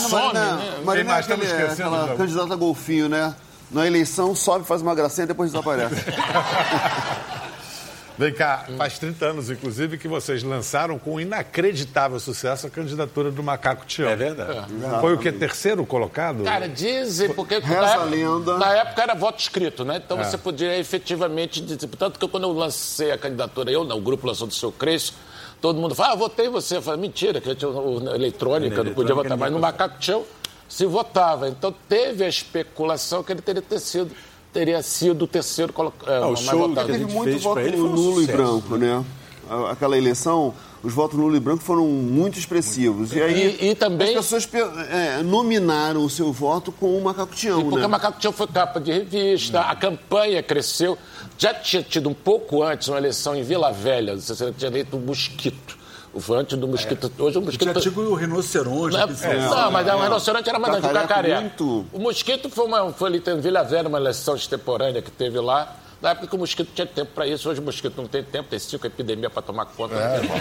[0.00, 0.80] Marina, some, Marina, né?
[0.84, 3.34] Marina mais é aquele, estamos esquecendo, aquela candidata golfinho, né?
[3.70, 5.94] Na eleição sobe, faz uma gracinha e depois desaparece.
[8.18, 13.42] Vem cá, faz 30 anos, inclusive, que vocês lançaram com inacreditável sucesso a candidatura do
[13.42, 14.08] Macaco Tião.
[14.10, 14.66] É verdade.
[15.00, 15.32] Foi o que?
[15.32, 16.44] Terceiro colocado?
[16.44, 18.58] Cara, dizem, porque Reza na, época, lenda.
[18.58, 20.00] na época era voto escrito, né?
[20.04, 20.24] Então É.
[20.24, 21.88] você podia efetivamente dizer.
[21.98, 25.14] Tanto que quando eu lancei a candidatura, eu, não, o grupo lançou do seu Cresço,
[25.62, 26.76] todo mundo fala, ah, votei você.
[26.76, 29.38] Eu falei, mentira, que eu tinha o, o- eletrônica, eu não podia votar.
[29.38, 30.24] Mas no Macaco Tião
[30.68, 31.48] se votava.
[31.48, 34.10] Então teve a especulação que ele teria ter sido,
[34.52, 36.10] teria sido o terceiro colocado.
[36.10, 36.74] É, Ah, o show votado.
[36.74, 38.36] que a Teve gente muito fez voto ele foi um nulo e sucesso.
[38.36, 39.04] branco, né?
[39.48, 43.12] A- Aquela eleição, os votos nulo e branco foram muito expressivos.
[43.12, 47.02] E aí E- e também- as pessoas pe- é, nominaram o seu voto com o
[47.04, 47.86] Macaco Tião, E porque né?
[47.86, 50.98] o Macaco Tião foi capa de revista, a campanha cresceu.
[51.42, 55.00] Já tinha tido um pouco antes uma eleição em Vila Velha, você tinha eleito o
[55.00, 55.76] Mosquito.
[56.14, 57.10] O antes do Mosquito.
[57.18, 57.68] Hoje o Mosquito.
[57.72, 58.96] Tinha tipo o rinoceronte.
[58.96, 62.64] Não, é, não, mas é, um rinoceronte era mais antigo, Cacareco muito- O Mosquito foi,
[62.66, 65.74] uma, foi ali em Vila Velha, uma eleição extemporânea que teve lá.
[66.00, 68.48] Na época que o Mosquito tinha tempo para isso, hoje o Mosquito não tem tempo,
[68.48, 69.96] tem cinco epidemias para tomar conta.
[69.96, 70.36] né, irmão?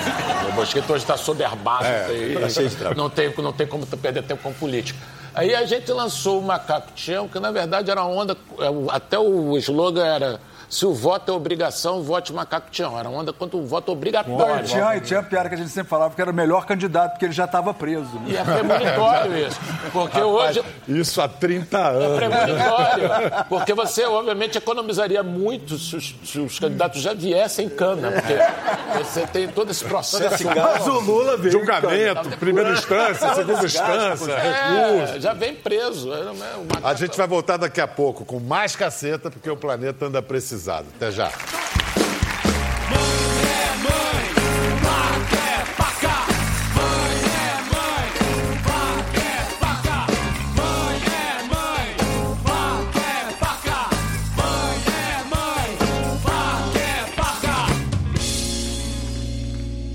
[0.50, 2.38] O Mosquito hoje está soberbado, É,
[2.80, 5.00] tá não, tem, não tem como perder tempo com político.
[5.34, 8.92] Aí a gente lançou o Macaco Tião, que na verdade era uma onda, é, o-
[8.92, 10.40] até o slogan era
[10.72, 12.98] se o voto é obrigação, vote Macaco Tião.
[12.98, 14.64] Era uma onda contra o voto Não, obrigatório.
[14.66, 17.12] tinha, e tinha a piada que a gente sempre falava que era o melhor candidato,
[17.12, 18.06] porque ele já estava preso.
[18.22, 18.22] né?
[18.28, 19.60] E é premonitório isso.
[19.92, 22.16] Porque hoje Isso há 30 anos.
[22.18, 23.10] premonitório.
[23.50, 28.10] Porque você, obviamente, economizaria muito se os, se os candidatos já viessem em cana.
[28.12, 30.46] Porque você tem todo esse processo.
[30.48, 35.16] Mas o Lula veio Julgamento, primeira instância, segunda instância, recurso.
[35.18, 36.14] É, já vem preso.
[36.14, 40.06] É, uma- A gente vai voltar daqui a pouco com mais caceta, porque o planeta
[40.06, 40.22] anda
[40.62, 40.86] precisado.
[40.96, 41.32] Até já.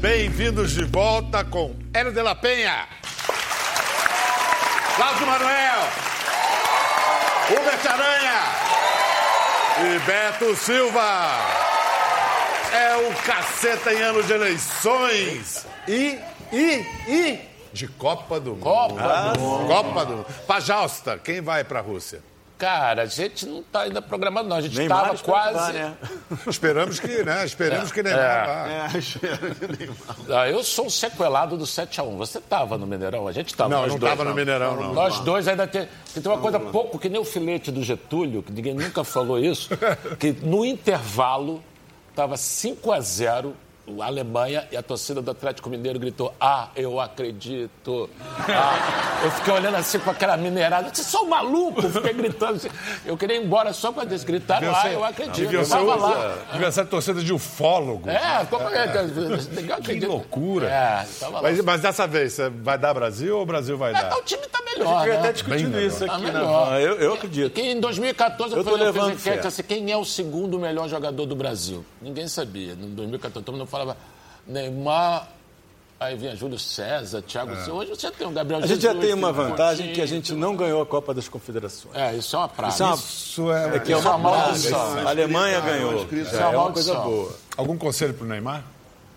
[0.01, 2.87] Bem-vindos de volta com Hélio de la Penha,
[4.97, 5.89] Cláudio Manuel,
[7.51, 8.66] Hubert Aranha
[9.79, 11.31] e Beto Silva.
[12.73, 16.19] É o caceta em ano de eleições e,
[16.53, 17.41] e, e
[17.73, 18.63] de Copa do Mundo.
[18.63, 19.67] Copa do Mundo.
[19.67, 20.27] Copa do Mundo.
[21.23, 22.23] Quem vai pra Rússia?
[22.59, 24.57] Cara, a gente não está ainda programado, não.
[24.57, 25.55] A gente estava que quase.
[25.55, 25.97] vá, né?
[26.47, 27.45] Esperamos que, né?
[27.45, 28.91] Esperemos que Neymar vá.
[30.31, 32.17] Ah, eu sou um sequelado do 7x1.
[32.17, 33.29] Você estava no Mineirão?
[33.29, 33.69] A gente estava.
[33.69, 34.95] Não, nós não dois, tava no Mineirão, não.
[34.95, 35.87] Nós dois ainda tem.
[36.15, 39.39] que tem uma coisa pouco que nem o filete do Getúlio, que ninguém nunca falou
[39.39, 39.69] isso,
[40.19, 41.63] que no intervalo
[42.11, 43.55] estava 5 a 0
[44.01, 48.11] a Alemanha e a torcida do Atlético Mineiro gritou: Ah, eu acredito.
[48.49, 50.91] Ah, eu fiquei olhando assim com aquela minerada.
[50.93, 51.85] Vocês são malucos?
[51.85, 52.57] Eu fiquei gritando.
[52.57, 52.69] assim.
[53.05, 55.35] Eu queria ir embora só para eles gritaram: Ah, eu acredito.
[55.37, 56.37] Devia Eu ser, lá.
[56.53, 58.09] devia ser torcida de ufólogo.
[58.11, 59.79] É, como é que é?
[60.01, 60.67] Que loucura.
[60.69, 61.43] É, tava lá.
[61.43, 64.17] Mas, mas dessa vez, você vai dar Brasil ou o Brasil vai dar?
[64.17, 64.95] O time tá A melhor.
[64.95, 65.21] gente veio né?
[65.21, 66.67] até discutindo isso aqui Tá na melhor.
[66.71, 66.79] van.
[66.79, 67.53] Eu, eu acredito.
[67.53, 70.89] Que em 2014 Eu eu, fiz- eu fiz enquete assim, quem é o segundo melhor
[70.89, 71.85] jogador do Brasil?
[72.01, 72.73] Ninguém sabia.
[72.73, 73.97] Em 2014 todo mundo falava
[74.47, 75.29] Neymar,
[76.01, 77.81] aí vinha Júlio César, Thiago Silva.
[77.81, 78.65] Hoje você tem o Gabriel É.
[78.65, 81.13] A gente já Jesus, tem uma o vantagem que a gente não ganhou a Copa
[81.13, 81.95] das Confederações.
[81.95, 82.73] É, isso é uma praga.
[82.73, 84.99] Isso é uma, Isso é, é que é isso é uma uma maldição.
[85.07, 86.07] A Alemanha ganhou.
[86.11, 87.37] Isso Já é é uma uma coisa boa.
[87.57, 88.65] Algum conselho pro Neymar?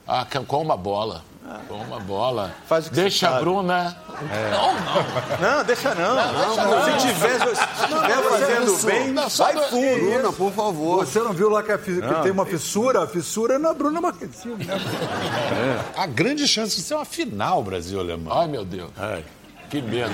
[0.07, 1.23] Ah, com uma bola.
[1.67, 2.51] Com uma bola.
[2.67, 3.39] Faz o que Deixa a.
[3.39, 3.95] Bruna.
[4.51, 5.57] Não, não.
[5.57, 6.15] Não, deixa não.
[6.15, 6.85] deixa não.
[6.99, 9.99] Se tiver, se tiver fazendo bem, Não, vai do- fundo.
[10.11, 11.05] Bruna, por favor.
[11.05, 13.03] Você não viu lá que, a que tem uma fissura?
[13.03, 14.65] A fissura é na Bruna Marquezine.
[14.65, 15.85] Né?
[15.95, 18.41] Há grande chance de ser uma final Brasil-Alemanha.
[18.41, 18.91] Ai, meu Deus.
[19.69, 20.11] Que medo.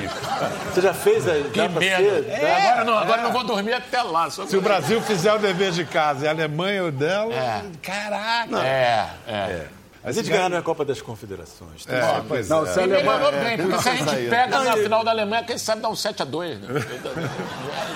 [0.73, 1.33] Você já fez a.
[1.49, 2.27] Que medo.
[2.29, 4.29] É, agora não, agora não vou dormir até lá.
[4.29, 7.61] Só Se o Brasil fizer o dever de casa e a Alemanha o dela, É.
[7.81, 8.59] caraca.
[8.59, 9.67] É, é.
[10.05, 11.83] A gente ganhar na Copa das Confederações.
[11.85, 12.67] Tem É, que- pois Não, é.
[12.67, 13.31] se a Alemanha...
[13.31, 16.59] bem, porque se a gente pega na final da Alemanha, quem sabe dá um 7x2,
[16.59, 16.67] né?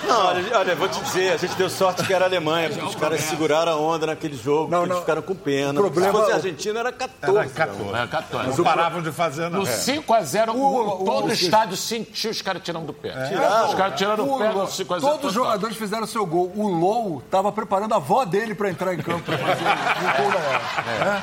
[0.07, 2.83] Não, olha, olha, vou te dizer, a gente deu sorte que era a Alemanha, porque
[2.85, 5.01] os caras seguraram a onda naquele jogo, Não, porque eles não.
[5.01, 5.79] ficaram com pena.
[5.79, 7.37] O problema- Se fosse a Argentina, era 14.
[7.39, 7.95] Era 14.
[8.03, 8.57] É, 14.
[8.57, 9.59] Não paravam de fazer, não.
[9.59, 13.11] No 5x0, O- o- todo o o- estádio sentiu os caras tirando do pé.
[13.27, 13.67] Tiraram.
[13.69, 14.99] Os caras tirando do pé no 5x0.
[15.01, 16.51] Todos os jogadores fizeram seu gol.
[16.55, 20.31] O Lou estava preparando a avó dele para entrar em campo para fazer o gol
[20.31, 21.21] da hora.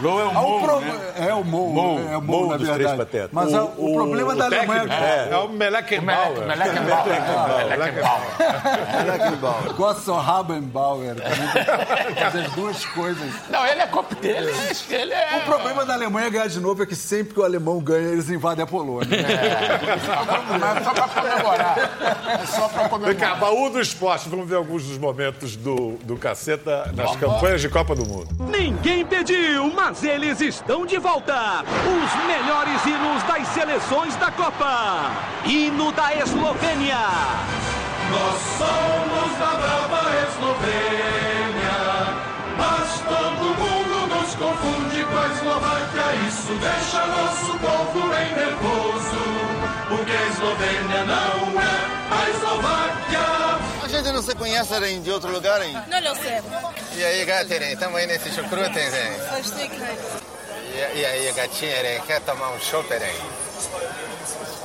[0.00, 1.00] Low é o Ah, o Mou, pro- né?
[1.28, 2.94] É o Mou, Mou, é o Mou Mou, na dos verdade.
[2.96, 3.30] Três Patetas.
[3.32, 5.28] Mas a- o, O- problema da O técnico Alemanha...
[5.30, 6.46] é, o Melekenbauer.
[6.46, 7.08] Melekenbauer.
[9.76, 11.16] Gosto Rabenbauer.
[12.20, 13.32] Fazer as duas coisas.
[13.50, 14.52] Não, ele é copo dele.
[14.90, 15.36] Ele é.
[15.38, 18.30] O problema da Alemanha ganhar de novo é que sempre que o alemão ganha, eles
[18.30, 19.08] invadem a Polônia.
[20.60, 21.78] Mas só pra comemorar.
[22.42, 23.16] É só pra Vem comemorar.
[23.16, 24.28] cá, baú do esporte.
[24.28, 28.28] Vamos ver alguns dos momentos do, do caceta nas campanhas de Copa do Mundo.
[28.40, 31.62] Ninguém pediu, mas eles estão de volta.
[31.62, 35.10] Os melhores hinos das seleções da Copa.
[35.44, 36.96] Hino da Eslovênia.
[38.10, 41.78] Nós somos da brava Eslovênia,
[42.56, 46.26] mas todo mundo nos confunde com a Eslováquia.
[46.26, 49.22] Isso deixa nosso povo em nervoso,
[49.88, 51.76] porque a Eslovênia não é
[52.10, 53.47] a Eslováquia.
[53.98, 55.76] Gente não se conhece em- de outro lugar, hein?
[55.88, 56.40] Não lo sé.
[56.94, 58.88] E aí, Gateren, estamos aí nesse chucrute, hein?
[59.32, 59.72] Aqui.
[60.72, 62.00] E, e aí, gatinha, hein?
[62.06, 63.00] quer tomar um chopp, hein?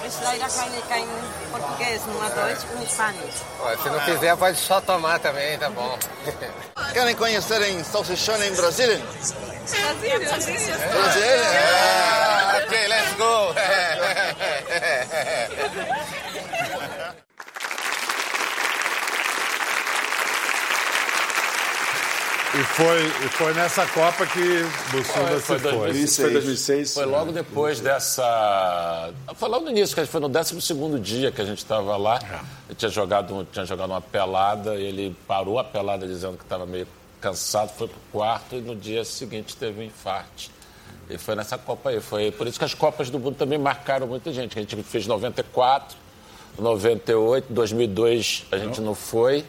[0.06, 1.08] Ist leider keine, kein
[1.50, 3.42] Português, nur Deutsch und Spanisch.
[3.60, 5.98] Ó, Se não quiser, pode só tomar também, tá bom.
[6.94, 8.98] Querem conhecer em salsichão em Brasília?
[9.00, 10.76] Brasil, Brasília?
[12.22, 13.56] Ah, ok, let's go.
[22.76, 25.60] Foi, foi nessa Copa que Bussunda se foi.
[25.60, 26.16] 2006.
[26.16, 26.94] Foi 2006.
[26.94, 29.14] Foi logo depois dessa.
[29.36, 31.96] Foi logo no início, que a gente foi no 12 dia que a gente estava
[31.98, 32.20] lá.
[32.68, 36.88] Ele tinha jogado, tinha jogado uma pelada, ele parou a pelada dizendo que estava meio
[37.22, 40.52] cansado, foi pro quarto e no dia seguinte teve um infarto.
[41.10, 42.02] E foi nessa Copa aí.
[42.02, 44.58] Foi por isso que as Copas do Mundo também marcaram muita gente.
[44.58, 45.96] A gente fez 94,
[46.58, 49.46] 98, 2002 a gente não foi,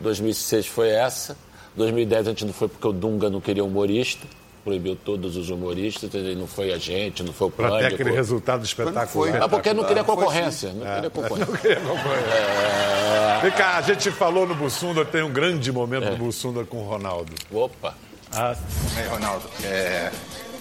[0.00, 1.36] 2006 foi essa,
[1.78, 4.26] 2010 a gente não foi porque o Dunga não queria humorista,
[4.64, 7.88] proibiu todos os humoristas, não foi a gente, não foi o Para Pânico.
[7.88, 9.42] ter aquele resultado espetacular.
[9.42, 10.72] Ah, porque não queria Foi concorrência.
[10.74, 11.46] Não É, queria concorrência.
[11.46, 13.40] Não queria concorrência.
[13.42, 16.88] Vem cá, a gente falou no Bussunda, tem um grande momento do Bussunda com o
[16.88, 17.32] Ronaldo.
[17.52, 17.94] Opa!
[18.32, 20.10] Aí, Ronaldo, é,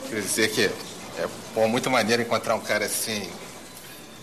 [0.07, 0.61] queria dizer que
[1.19, 3.27] é pô, muito maneiro encontrar um cara assim,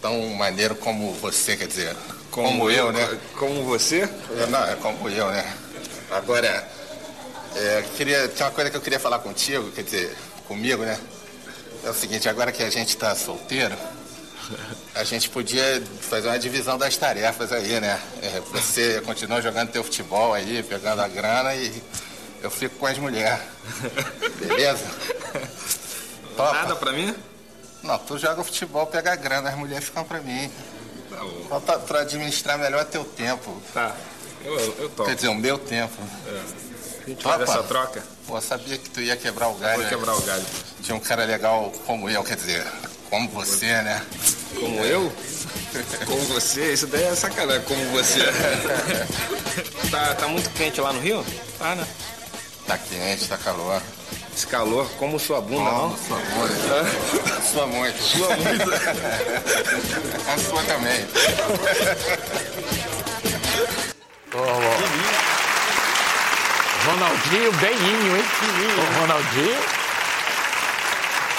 [0.01, 1.95] tão maneiro como você, quer dizer,
[2.30, 3.18] como, eu, né?
[3.38, 4.09] Como você?
[4.38, 5.45] É, não, é como eu, né?
[6.11, 6.66] Agora,
[7.57, 10.98] é, queria, tinha uma coisa que eu queria falar contigo, quer dizer, comigo, né?
[11.84, 13.76] É o seguinte, agora que a gente está solteiro,
[14.94, 18.00] a gente podia fazer uma divisão das tarefas aí, né?
[18.22, 21.82] É, você continua jogando teu futebol aí, pegando a grana e
[22.42, 23.40] eu fico com as mulheres.
[24.38, 24.84] Beleza?
[26.36, 26.52] Topa?
[26.52, 27.14] Nada pra mim?
[27.82, 30.50] Não, tu joga futebol, pega a grana, as mulheres ficam pra mim.
[31.48, 33.62] Só pra, pra administrar melhor teu tempo.
[33.72, 33.94] Tá,
[34.44, 35.05] eu, eu topo.
[35.05, 36.02] Quer dizer, o meu tempo.
[37.05, 38.02] A gente faz essa troca?
[38.26, 39.74] Pô, sabia que tu ia quebrar o galho.
[39.74, 39.88] Vou né?
[39.90, 40.44] quebrar o galho.
[40.82, 42.64] Tinha um cara legal como eu, quer dizer,
[43.11, 44.02] como você, né?
[44.59, 45.12] Como eu?
[46.07, 46.72] Como você?
[46.72, 48.20] Isso daí é sacanagem, como você.
[49.90, 51.24] tá, tá muito quente lá no Rio?
[51.59, 51.86] Tá, né?
[52.66, 53.82] Tá quente, tá calor.
[54.34, 55.90] Esse calor, como sua bunda, não?
[55.90, 56.64] Como sua muito.
[57.52, 58.02] Sua muito.
[58.02, 58.72] Sua muito.
[60.26, 61.07] A sua também.
[66.95, 68.24] Ronaldinho, beninho, hein?
[68.78, 69.84] Ô, Ronaldinho.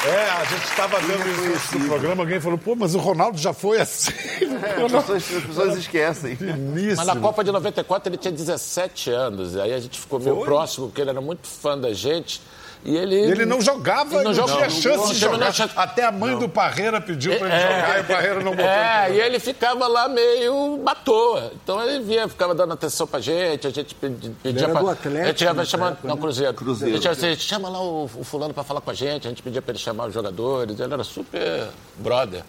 [0.08, 3.54] É, a gente estava vendo isso no programa, alguém falou, pô, mas o Ronaldo já
[3.54, 4.12] foi assim.
[4.12, 6.36] as pessoas- as pessoas esquecem.
[6.36, 6.98] Finíssimo.
[6.98, 9.56] Mas na Copa de 94 ele tinha 17 anos.
[9.58, 10.46] Aí a gente ficou meio Foi?
[10.46, 12.40] próximo, porque ele era muito fã da gente.
[12.86, 13.16] E ele.
[13.16, 14.70] Ele não jogava, Ele não, não tinha jogava.
[14.70, 15.52] chance Não de jogar.
[15.52, 15.74] chance.
[15.76, 18.66] Até a mãe do Parreira pediu para ele É, jogar e o Parreira não botou.
[18.72, 21.52] É, e ele ficava lá meio batoa.
[21.64, 24.32] Então ele vinha, ficava dando atenção pra gente, a gente pedia.
[24.44, 25.98] pedia era pra, do Atlético A gente ia nessa chamar.
[26.04, 26.22] Não, né?
[26.22, 26.54] Cruzeiro.
[26.54, 26.94] Cruzeiro.
[26.94, 29.30] A gente ia dizer, chama lá o, o fulano pra falar com a gente, a
[29.32, 30.80] gente pedia pra ele chamar os jogadores.
[30.80, 31.68] Ele era super
[31.98, 32.44] brother.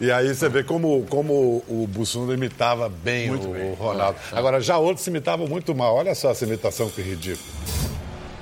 [0.00, 4.18] E aí você vê como, como o Bussunda imitava bem, o, o Ronaldo.
[4.32, 5.96] Agora, já outros imitavam muito mal.
[5.96, 7.44] Olha só essa imitação que ridícula.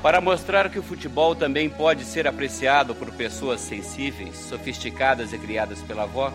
[0.03, 5.81] Para mostrar que o futebol também pode ser apreciado por pessoas sensíveis, sofisticadas e criadas
[5.81, 6.33] pela avó,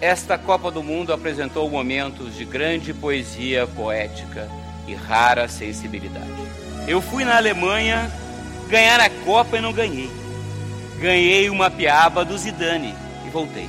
[0.00, 4.48] esta Copa do Mundo apresentou momentos de grande poesia poética
[4.88, 6.26] e rara sensibilidade.
[6.88, 8.10] Eu fui na Alemanha
[8.68, 10.10] ganhar a Copa e não ganhei.
[10.98, 12.94] Ganhei uma piaba do Zidane
[13.26, 13.68] e voltei.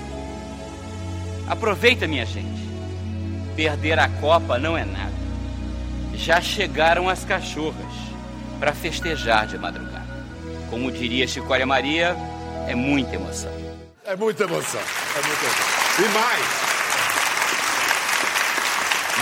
[1.45, 2.67] Aproveita, minha gente.
[3.53, 5.11] Perder a Copa não é nada.
[6.13, 8.06] Já chegaram as cachorras
[8.59, 10.05] para festejar de madrugada.
[10.69, 12.15] Como diria Chicória Maria,
[12.67, 13.51] é muita emoção.
[14.05, 14.81] É muita emoção.
[14.81, 16.05] É muita emoção.
[16.05, 16.66] E mais.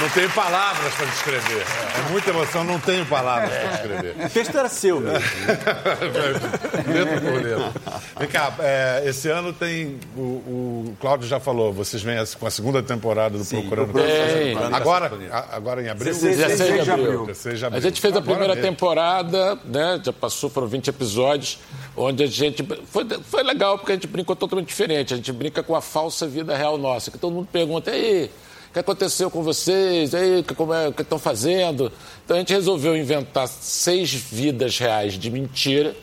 [0.02, 1.64] Não tenho palavras para descrever.
[1.98, 4.16] É muita emoção, não tenho palavras para descrever.
[4.26, 5.20] O texto era seu mesmo.
[7.22, 7.72] por letra.
[8.20, 9.98] Vem cá, é, esse ano tem.
[10.16, 14.56] O, o Cláudio já falou, vocês vêm com a segunda temporada do Procurando Tem.
[14.56, 15.12] Caça- Agora,
[15.52, 16.14] agora em abril?
[16.14, 17.26] 16 de abril.
[17.26, 18.70] 16 de A gente fez a Agora primeira mesmo.
[18.70, 20.00] temporada, né?
[20.04, 21.60] Já passou, foram 20 episódios,
[21.96, 22.66] onde a gente.
[22.92, 25.14] Foi, foi legal porque a gente brincou totalmente diferente.
[25.14, 28.32] A gente brinca com a falsa vida real nossa, que todo mundo pergunta, e aí,
[28.76, 30.14] que aconteceu com vocês?
[30.14, 31.90] Aí, o que, como é, que estão fazendo?
[32.26, 35.96] Então a gente resolveu inventar seis vidas reais de mentira,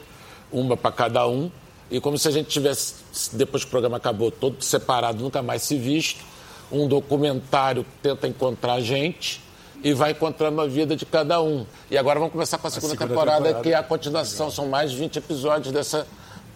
[0.51, 1.51] uma para cada um.
[1.91, 2.95] E como se a gente tivesse,
[3.35, 6.25] depois que o programa acabou, todo separado, nunca mais se visto.
[6.71, 9.43] Um documentário tenta encontrar a gente
[9.85, 11.67] e vai encontrando a vida de cada um.
[11.91, 13.63] E agora vamos começar com a segunda, segunda temporada, temporada.
[13.63, 14.51] que é a continuação.
[14.51, 16.07] São mais de 20 episódios dessa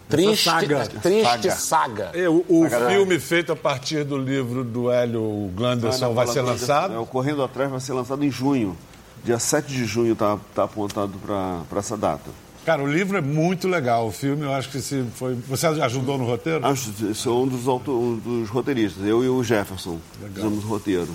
[0.08, 0.86] triste saga.
[1.02, 2.10] triste saga.
[2.14, 2.90] É, o o Saga.
[2.90, 6.94] filme feito a partir do livro do Hélio Glanderson vai ser lançado?
[6.94, 8.76] É, o Correndo Atrás vai ser lançado em junho.
[9.24, 12.30] Dia 7 de junho está tá apontado para essa data.
[12.64, 14.08] Cara, o livro é muito legal.
[14.08, 15.34] O filme, eu acho que se foi.
[15.48, 16.66] Você ajudou no roteiro?
[16.66, 19.98] Acho sou um dos, auto- um dos roteiristas, eu e o Jefferson.
[20.34, 21.08] Fizemos o roteiro.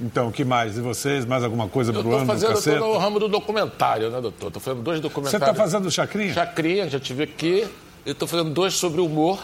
[0.00, 0.76] Então, o que mais?
[0.76, 1.24] E vocês?
[1.24, 2.26] Mais alguma coisa pro estou ano?
[2.26, 2.78] fazendo, eu caceta?
[2.80, 4.48] no ramo do documentário, né, doutor?
[4.48, 5.48] Estou fazendo dois Você documentários.
[5.48, 6.34] está fazendo chacrinha?
[6.34, 7.66] Chacrinha, já tive aqui.
[8.06, 9.42] Eu estou fazendo dois sobre humor.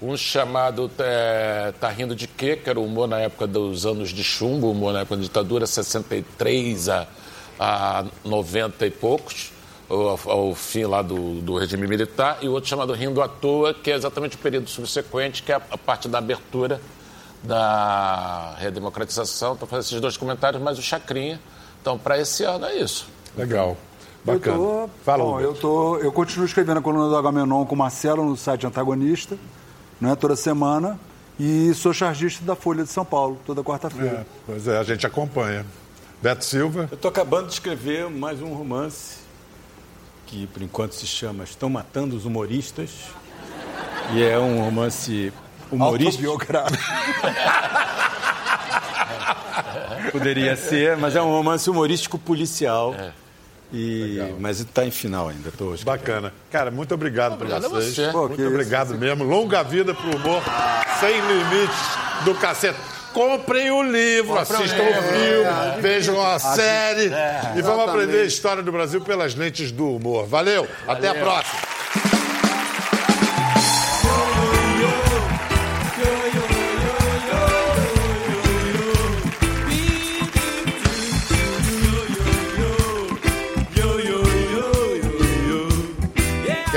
[0.00, 2.54] Um chamado é, Tá Rindo de Quê?
[2.54, 5.66] Que era o humor na época dos anos de chumbo, humor na época da ditadura,
[5.66, 7.08] 63 a,
[7.58, 9.50] a 90 e poucos.
[9.90, 13.74] ao, ao fim lá do, do regime militar, e o outro chamado Rindo à Toa,
[13.74, 16.80] que é exatamente o período subsequente, que é a, a parte da abertura
[17.42, 19.54] da redemocratização.
[19.54, 21.40] Estou fazendo esses dois comentários, mas o Chacrinha.
[21.82, 23.08] Então, para esse ano é isso.
[23.36, 23.76] Legal.
[24.26, 27.78] Eu, tô, Fala, bom, eu, tô, eu continuo escrevendo a coluna do Agamenon com o
[27.78, 29.38] Marcelo no site Antagonista,
[30.00, 30.98] né, toda semana,
[31.38, 34.08] e sou chargista da Folha de São Paulo, toda quarta-feira.
[34.08, 35.64] É, pois é, a gente acompanha.
[36.20, 36.88] Beto Silva.
[36.90, 39.18] Eu estou acabando de escrever mais um romance
[40.26, 42.90] que, por enquanto, se chama Estão Matando os Humoristas.
[44.12, 45.32] E é um romance
[45.70, 46.30] humorístico.
[46.30, 46.82] Autobiográfico.
[50.12, 52.94] Poderia ser, mas é um romance humorístico policial.
[53.72, 55.50] E, mas está em final ainda.
[55.50, 55.84] Tô escrevendo.
[56.00, 56.32] Bacana.
[56.50, 57.94] Cara, muito obrigado, por vocês.
[57.96, 58.08] você.
[58.12, 59.24] Pô, muito obrigado mesmo.
[59.24, 60.42] Longa vida pro humor
[61.00, 62.78] sem limites do cacete.
[63.12, 65.02] Comprem o livro, Comprem o assistam o livro.
[65.02, 65.78] filme, É.
[65.80, 67.54] vejam a série É.
[67.56, 70.26] e vamos aprender a história do Brasil pelas lentes do humor.
[70.26, 71.24] Valeu, até a Valeu.
[71.24, 71.60] próxima.